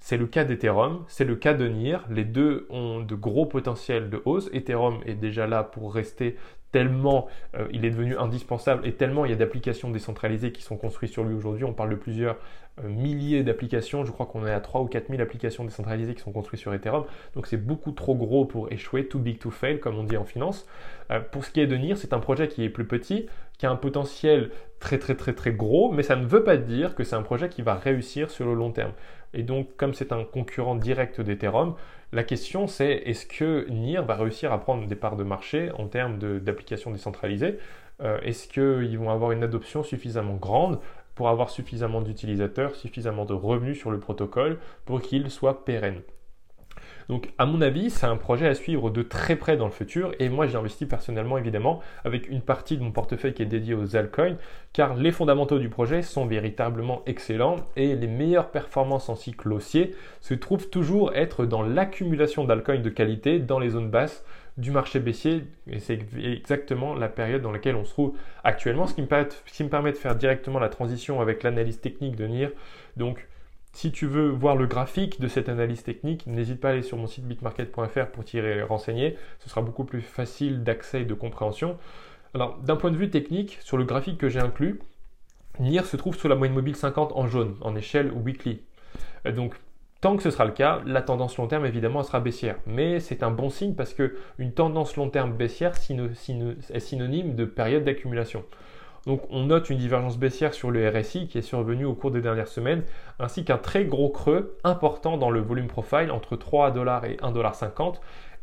C'est 0.03 0.17
le 0.17 0.25
cas 0.25 0.43
d'Ethereum, 0.43 1.05
c'est 1.07 1.25
le 1.25 1.35
cas 1.35 1.53
de 1.53 1.67
NIR. 1.67 2.03
Les 2.09 2.25
deux 2.25 2.65
ont 2.71 3.01
de 3.01 3.13
gros 3.13 3.45
potentiels 3.45 4.09
de 4.09 4.19
hausse. 4.25 4.49
Ethereum 4.51 4.99
est 5.05 5.13
déjà 5.13 5.45
là 5.45 5.63
pour 5.63 5.93
rester 5.93 6.37
tellement 6.71 7.27
euh, 7.55 7.67
il 7.71 7.85
est 7.85 7.91
devenu 7.91 8.17
indispensable 8.17 8.87
et 8.87 8.93
tellement 8.93 9.25
il 9.25 9.31
y 9.31 9.33
a 9.33 9.37
d'applications 9.37 9.91
décentralisées 9.91 10.51
qui 10.51 10.63
sont 10.63 10.75
construites 10.75 11.11
sur 11.11 11.23
lui 11.23 11.35
aujourd'hui. 11.35 11.65
On 11.65 11.73
parle 11.73 11.91
de 11.91 11.95
plusieurs 11.95 12.37
euh, 12.83 12.87
milliers 12.87 13.43
d'applications. 13.43 14.03
Je 14.03 14.11
crois 14.11 14.25
qu'on 14.25 14.45
est 14.47 14.51
à 14.51 14.59
3 14.59 14.81
ou 14.81 14.85
4 14.85 15.09
000 15.09 15.21
applications 15.21 15.65
décentralisées 15.65 16.15
qui 16.15 16.21
sont 16.21 16.31
construites 16.31 16.61
sur 16.61 16.73
Ethereum. 16.73 17.05
Donc 17.35 17.45
c'est 17.45 17.57
beaucoup 17.57 17.91
trop 17.91 18.15
gros 18.15 18.45
pour 18.45 18.71
échouer, 18.71 19.07
too 19.07 19.19
big 19.19 19.37
to 19.37 19.51
fail, 19.51 19.79
comme 19.79 19.99
on 19.99 20.03
dit 20.03 20.17
en 20.17 20.25
finance. 20.25 20.65
Euh, 21.11 21.19
pour 21.19 21.45
ce 21.45 21.51
qui 21.51 21.59
est 21.59 21.67
de 21.67 21.75
NIR, 21.75 21.97
c'est 21.97 22.13
un 22.13 22.19
projet 22.19 22.47
qui 22.47 22.63
est 22.63 22.69
plus 22.69 22.87
petit, 22.87 23.27
qui 23.59 23.65
a 23.67 23.71
un 23.71 23.75
potentiel 23.75 24.49
très 24.79 24.97
très 24.97 25.15
très 25.15 25.33
très 25.33 25.51
gros, 25.51 25.91
mais 25.91 26.01
ça 26.01 26.15
ne 26.15 26.25
veut 26.25 26.43
pas 26.43 26.57
dire 26.57 26.95
que 26.95 27.03
c'est 27.03 27.15
un 27.15 27.21
projet 27.21 27.49
qui 27.49 27.61
va 27.61 27.75
réussir 27.75 28.31
sur 28.31 28.47
le 28.47 28.55
long 28.55 28.71
terme. 28.71 28.93
Et 29.33 29.43
donc, 29.43 29.75
comme 29.77 29.93
c'est 29.93 30.11
un 30.11 30.23
concurrent 30.23 30.75
direct 30.75 31.21
d'Ethereum, 31.21 31.75
la 32.11 32.23
question 32.23 32.67
c'est 32.67 32.91
est-ce 33.05 33.25
que 33.25 33.67
NIR 33.69 34.03
va 34.03 34.15
réussir 34.15 34.51
à 34.51 34.59
prendre 34.59 34.85
des 34.87 34.95
parts 34.95 35.15
de 35.15 35.23
marché 35.23 35.71
en 35.77 35.87
termes 35.87 36.17
d'applications 36.39 36.91
décentralisées? 36.91 37.57
Euh, 38.01 38.19
Est-ce 38.21 38.47
qu'ils 38.47 38.97
vont 38.97 39.09
avoir 39.09 39.31
une 39.31 39.43
adoption 39.43 39.83
suffisamment 39.83 40.35
grande 40.35 40.79
pour 41.15 41.29
avoir 41.29 41.49
suffisamment 41.49 42.01
d'utilisateurs, 42.01 42.75
suffisamment 42.75 43.25
de 43.25 43.33
revenus 43.33 43.79
sur 43.79 43.91
le 43.91 43.99
protocole 43.99 44.59
pour 44.85 45.01
qu'il 45.01 45.29
soit 45.29 45.65
pérenne 45.65 46.01
donc, 47.12 47.28
à 47.38 47.45
mon 47.45 47.60
avis, 47.60 47.89
c'est 47.89 48.06
un 48.06 48.15
projet 48.15 48.47
à 48.47 48.56
suivre 48.56 48.89
de 48.89 49.02
très 49.02 49.36
près 49.36 49.58
dans 49.58 49.65
le 49.65 49.74
futur. 49.74 50.13
Et 50.19 50.30
moi, 50.30 50.47
j'ai 50.47 50.56
investi 50.56 50.86
personnellement, 50.86 51.38
évidemment, 51.38 51.82
avec 52.06 52.30
une 52.30 52.39
partie 52.39 52.78
de 52.78 52.84
mon 52.84 52.91
portefeuille 52.91 53.34
qui 53.34 53.41
est 53.41 53.47
dédiée 53.47 53.74
aux 53.74 53.97
altcoins, 53.97 54.38
car 54.71 54.95
les 54.95 55.12
fondamentaux 55.12 55.60
du 55.60 55.67
projet 55.67 56.04
sont 56.04 56.26
véritablement 56.26 57.02
excellents 57.08 57.58
et 57.76 57.97
les 57.97 58.08
meilleures 58.08 58.50
performances 58.50 59.10
en 59.10 59.17
cycle 59.17 59.52
haussier 59.52 59.93
se 60.21 60.34
trouvent 60.34 60.69
toujours 60.69 61.13
être 61.13 61.45
dans 61.45 61.63
l'accumulation 61.63 62.45
d'altcoins 62.45 62.80
de 62.80 62.89
qualité 62.89 63.39
dans 63.39 63.60
les 63.60 63.71
zones 63.71 63.89
basses 63.89 64.24
du 64.56 64.71
marché 64.71 65.02
baissier. 65.02 65.43
Et 65.69 65.80
c'est 65.80 66.00
exactement 66.24 66.95
la 66.95 67.10
période 67.10 67.41
dans 67.41 67.52
laquelle 67.52 67.76
on 67.76 67.84
se 67.84 67.91
trouve 67.91 68.13
actuellement, 68.45 68.88
ce 68.88 68.93
qui 68.93 69.02
me 69.02 69.08
permet, 69.08 69.28
ce 69.47 69.54
qui 69.54 69.65
me 69.65 69.69
permet 69.69 69.91
de 69.91 69.97
faire 69.97 70.15
directement 70.15 70.60
la 70.60 70.69
transition 70.69 71.19
avec 71.19 71.43
l'analyse 71.43 71.82
technique 71.82 72.15
de 72.15 72.26
NIR. 72.26 72.52
Donc, 72.95 73.28
si 73.73 73.91
tu 73.91 74.05
veux 74.05 74.29
voir 74.29 74.55
le 74.55 74.67
graphique 74.67 75.21
de 75.21 75.27
cette 75.27 75.49
analyse 75.49 75.84
technique, 75.84 76.27
n'hésite 76.27 76.60
pas 76.60 76.69
à 76.69 76.71
aller 76.71 76.81
sur 76.81 76.97
mon 76.97 77.07
site 77.07 77.25
bitmarket.fr 77.25 78.07
pour 78.12 78.25
t'y 78.25 78.41
renseigner. 78.62 79.17
Ce 79.39 79.49
sera 79.49 79.62
beaucoup 79.62 79.86
plus 79.86 80.01
facile 80.01 80.63
d'accès 80.63 81.01
et 81.01 81.05
de 81.05 81.13
compréhension. 81.13 81.77
Alors, 82.34 82.57
d'un 82.60 82.75
point 82.75 82.91
de 82.91 82.97
vue 82.97 83.10
technique, 83.10 83.57
sur 83.62 83.77
le 83.77 83.84
graphique 83.84 84.17
que 84.17 84.29
j'ai 84.29 84.39
inclus, 84.39 84.79
NIR 85.60 85.86
se 85.86 85.97
trouve 85.97 86.15
sous 86.15 86.27
la 86.27 86.36
moyenne 86.36 86.55
mobile 86.55 86.75
50 86.75 87.12
en 87.15 87.27
jaune, 87.27 87.55
en 87.62 87.75
échelle 87.75 88.12
weekly. 88.12 88.62
Euh, 89.25 89.31
donc, 89.31 89.55
tant 89.99 90.15
que 90.15 90.23
ce 90.23 90.31
sera 90.31 90.45
le 90.45 90.51
cas, 90.51 90.81
la 90.86 91.01
tendance 91.01 91.38
long 91.38 91.47
terme, 91.47 91.65
évidemment, 91.65 92.03
sera 92.03 92.19
baissière. 92.19 92.57
Mais 92.65 92.99
c'est 92.99 93.23
un 93.23 93.31
bon 93.31 93.49
signe 93.49 93.75
parce 93.75 93.93
qu'une 93.93 94.53
tendance 94.53 94.95
long 94.95 95.10
terme 95.10 95.34
baissière 95.34 95.73
est 95.75 96.79
synonyme 96.79 97.36
de 97.36 97.45
période 97.45 97.84
d'accumulation. 97.84 98.43
Donc 99.07 99.23
on 99.29 99.43
note 99.45 99.69
une 99.69 99.77
divergence 99.77 100.17
baissière 100.17 100.53
sur 100.53 100.69
le 100.69 100.87
RSI 100.87 101.27
qui 101.27 101.37
est 101.37 101.41
survenue 101.41 101.85
au 101.85 101.93
cours 101.93 102.11
des 102.11 102.21
dernières 102.21 102.47
semaines, 102.47 102.83
ainsi 103.19 103.43
qu'un 103.43 103.57
très 103.57 103.85
gros 103.85 104.09
creux 104.09 104.57
important 104.63 105.17
dans 105.17 105.31
le 105.31 105.39
volume 105.39 105.67
profile 105.67 106.11
entre 106.11 106.35
3 106.35 106.71
dollars 106.71 107.05
et 107.05 107.15
1,50$. 107.17 107.95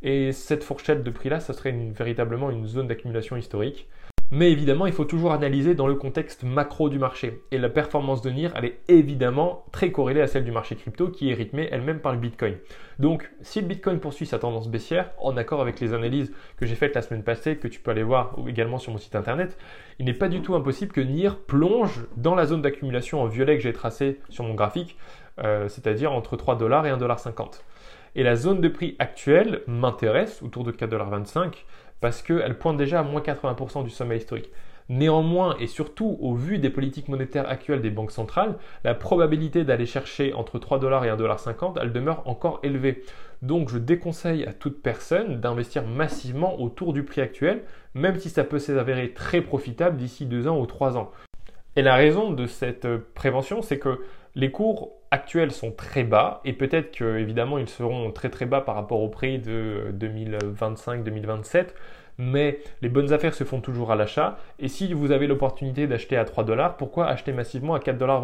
Et 0.02 0.32
cette 0.32 0.64
fourchette 0.64 1.02
de 1.02 1.10
prix-là, 1.10 1.40
ça 1.40 1.52
serait 1.52 1.72
véritablement 1.72 2.50
une 2.50 2.66
zone 2.66 2.86
d'accumulation 2.86 3.36
historique. 3.36 3.88
Mais 4.30 4.52
évidemment, 4.52 4.84
il 4.84 4.92
faut 4.92 5.06
toujours 5.06 5.32
analyser 5.32 5.74
dans 5.74 5.86
le 5.86 5.94
contexte 5.94 6.42
macro 6.42 6.90
du 6.90 6.98
marché. 6.98 7.40
Et 7.50 7.56
la 7.56 7.70
performance 7.70 8.20
de 8.20 8.28
NIR, 8.28 8.52
elle 8.56 8.66
est 8.66 8.80
évidemment 8.88 9.64
très 9.72 9.90
corrélée 9.90 10.20
à 10.20 10.26
celle 10.26 10.44
du 10.44 10.52
marché 10.52 10.76
crypto 10.76 11.08
qui 11.08 11.30
est 11.30 11.34
rythmée 11.34 11.66
elle-même 11.72 12.00
par 12.00 12.12
le 12.12 12.18
Bitcoin. 12.18 12.56
Donc, 12.98 13.30
si 13.40 13.62
le 13.62 13.66
Bitcoin 13.66 14.00
poursuit 14.00 14.26
sa 14.26 14.38
tendance 14.38 14.68
baissière, 14.68 15.12
en 15.18 15.38
accord 15.38 15.62
avec 15.62 15.80
les 15.80 15.94
analyses 15.94 16.30
que 16.58 16.66
j'ai 16.66 16.74
faites 16.74 16.94
la 16.94 17.00
semaine 17.00 17.22
passée, 17.22 17.56
que 17.56 17.68
tu 17.68 17.80
peux 17.80 17.90
aller 17.90 18.02
voir 18.02 18.36
également 18.46 18.76
sur 18.76 18.92
mon 18.92 18.98
site 18.98 19.16
internet, 19.16 19.56
il 19.98 20.04
n'est 20.04 20.12
pas 20.12 20.28
du 20.28 20.42
tout 20.42 20.54
impossible 20.54 20.92
que 20.92 21.00
NIR 21.00 21.38
plonge 21.38 22.04
dans 22.18 22.34
la 22.34 22.44
zone 22.44 22.60
d'accumulation 22.60 23.22
en 23.22 23.26
violet 23.28 23.56
que 23.56 23.62
j'ai 23.62 23.72
tracée 23.72 24.20
sur 24.28 24.44
mon 24.44 24.52
graphique, 24.52 24.98
euh, 25.38 25.68
c'est-à-dire 25.68 26.12
entre 26.12 26.36
3 26.36 26.56
dollars 26.58 26.86
et 26.86 26.90
1,50$. 26.90 27.62
Et 28.14 28.22
la 28.22 28.36
zone 28.36 28.60
de 28.60 28.68
prix 28.68 28.96
actuelle 28.98 29.62
m'intéresse, 29.66 30.42
autour 30.42 30.64
de 30.64 30.72
4,25$ 30.72 31.52
parce 32.00 32.22
qu'elle 32.22 32.58
pointe 32.58 32.76
déjà 32.76 33.00
à 33.00 33.02
moins 33.02 33.20
80% 33.20 33.84
du 33.84 33.90
sommet 33.90 34.16
historique. 34.16 34.50
Néanmoins, 34.90 35.54
et 35.60 35.66
surtout 35.66 36.16
au 36.20 36.34
vu 36.34 36.58
des 36.58 36.70
politiques 36.70 37.08
monétaires 37.08 37.48
actuelles 37.48 37.82
des 37.82 37.90
banques 37.90 38.10
centrales, 38.10 38.56
la 38.84 38.94
probabilité 38.94 39.62
d'aller 39.62 39.84
chercher 39.84 40.32
entre 40.32 40.58
3 40.58 40.78
dollars 40.78 41.04
et 41.04 41.10
1,50$, 41.10 41.78
elle 41.80 41.92
demeure 41.92 42.22
encore 42.26 42.60
élevée. 42.62 43.02
Donc 43.42 43.68
je 43.68 43.76
déconseille 43.76 44.46
à 44.46 44.54
toute 44.54 44.82
personne 44.82 45.40
d'investir 45.40 45.86
massivement 45.86 46.58
autour 46.60 46.94
du 46.94 47.02
prix 47.02 47.20
actuel, 47.20 47.64
même 47.94 48.18
si 48.18 48.30
ça 48.30 48.44
peut 48.44 48.58
s'avérer 48.58 49.12
très 49.12 49.42
profitable 49.42 49.98
d'ici 49.98 50.24
2 50.24 50.48
ans 50.48 50.58
ou 50.58 50.64
3 50.64 50.96
ans. 50.96 51.10
Et 51.76 51.82
la 51.82 51.94
raison 51.94 52.30
de 52.32 52.46
cette 52.46 52.88
prévention, 53.14 53.60
c'est 53.60 53.78
que 53.78 54.00
les 54.34 54.50
cours 54.50 54.92
actuels 55.10 55.52
sont 55.52 55.72
très 55.72 56.04
bas 56.04 56.40
et 56.44 56.52
peut-être 56.52 56.90
qu'évidemment 56.90 57.58
ils 57.58 57.68
seront 57.68 58.10
très 58.12 58.30
très 58.30 58.46
bas 58.46 58.60
par 58.60 58.74
rapport 58.74 59.00
au 59.00 59.08
prix 59.08 59.38
de 59.38 59.94
2025-2027 59.98 61.68
mais 62.18 62.58
les 62.82 62.88
bonnes 62.88 63.12
affaires 63.12 63.34
se 63.34 63.44
font 63.44 63.60
toujours 63.60 63.92
à 63.92 63.96
l'achat 63.96 64.38
et 64.58 64.68
si 64.68 64.92
vous 64.92 65.12
avez 65.12 65.26
l'opportunité 65.26 65.86
d'acheter 65.86 66.16
à 66.16 66.24
3 66.24 66.44
dollars, 66.44 66.76
pourquoi 66.76 67.06
acheter 67.06 67.32
massivement 67.32 67.74
à 67.74 67.78
4,25 67.78 67.96
dollars 67.96 68.22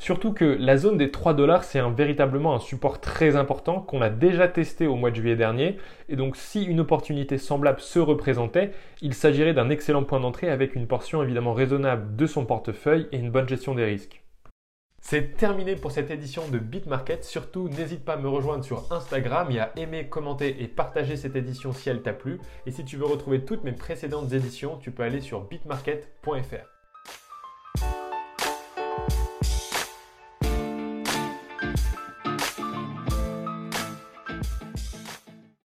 Surtout 0.00 0.32
que 0.32 0.56
la 0.58 0.78
zone 0.78 0.96
des 0.96 1.10
3 1.10 1.34
dollars, 1.34 1.62
c'est 1.62 1.82
véritablement 1.90 2.54
un 2.54 2.58
support 2.58 3.02
très 3.02 3.36
important 3.36 3.80
qu'on 3.80 4.00
a 4.00 4.08
déjà 4.08 4.48
testé 4.48 4.86
au 4.86 4.96
mois 4.96 5.10
de 5.10 5.16
juillet 5.16 5.36
dernier. 5.36 5.76
Et 6.08 6.16
donc, 6.16 6.36
si 6.36 6.64
une 6.64 6.80
opportunité 6.80 7.36
semblable 7.36 7.80
se 7.80 7.98
représentait, 7.98 8.70
il 9.02 9.12
s'agirait 9.12 9.52
d'un 9.52 9.68
excellent 9.68 10.04
point 10.04 10.18
d'entrée 10.18 10.48
avec 10.48 10.74
une 10.74 10.86
portion 10.86 11.22
évidemment 11.22 11.52
raisonnable 11.52 12.16
de 12.16 12.24
son 12.24 12.46
portefeuille 12.46 13.08
et 13.12 13.18
une 13.18 13.30
bonne 13.30 13.46
gestion 13.46 13.74
des 13.74 13.84
risques. 13.84 14.22
C'est 15.00 15.36
terminé 15.36 15.76
pour 15.76 15.90
cette 15.90 16.10
édition 16.10 16.46
de 16.48 16.58
BitMarket. 16.58 17.24
Surtout, 17.24 17.68
n'hésite 17.68 18.04
pas 18.04 18.14
à 18.14 18.16
me 18.16 18.28
rejoindre 18.28 18.64
sur 18.64 18.92
Instagram 18.92 19.50
et 19.50 19.58
à 19.58 19.72
aimer, 19.76 20.08
commenter 20.08 20.62
et 20.62 20.68
partager 20.68 21.16
cette 21.16 21.36
édition 21.36 21.72
si 21.72 21.88
elle 21.88 22.02
t'a 22.02 22.12
plu. 22.12 22.38
Et 22.66 22.70
si 22.70 22.84
tu 22.84 22.96
veux 22.96 23.06
retrouver 23.06 23.44
toutes 23.44 23.64
mes 23.64 23.72
précédentes 23.72 24.32
éditions, 24.32 24.76
tu 24.78 24.92
peux 24.92 25.02
aller 25.02 25.20
sur 25.20 25.40
bitmarket.fr. 25.40 26.66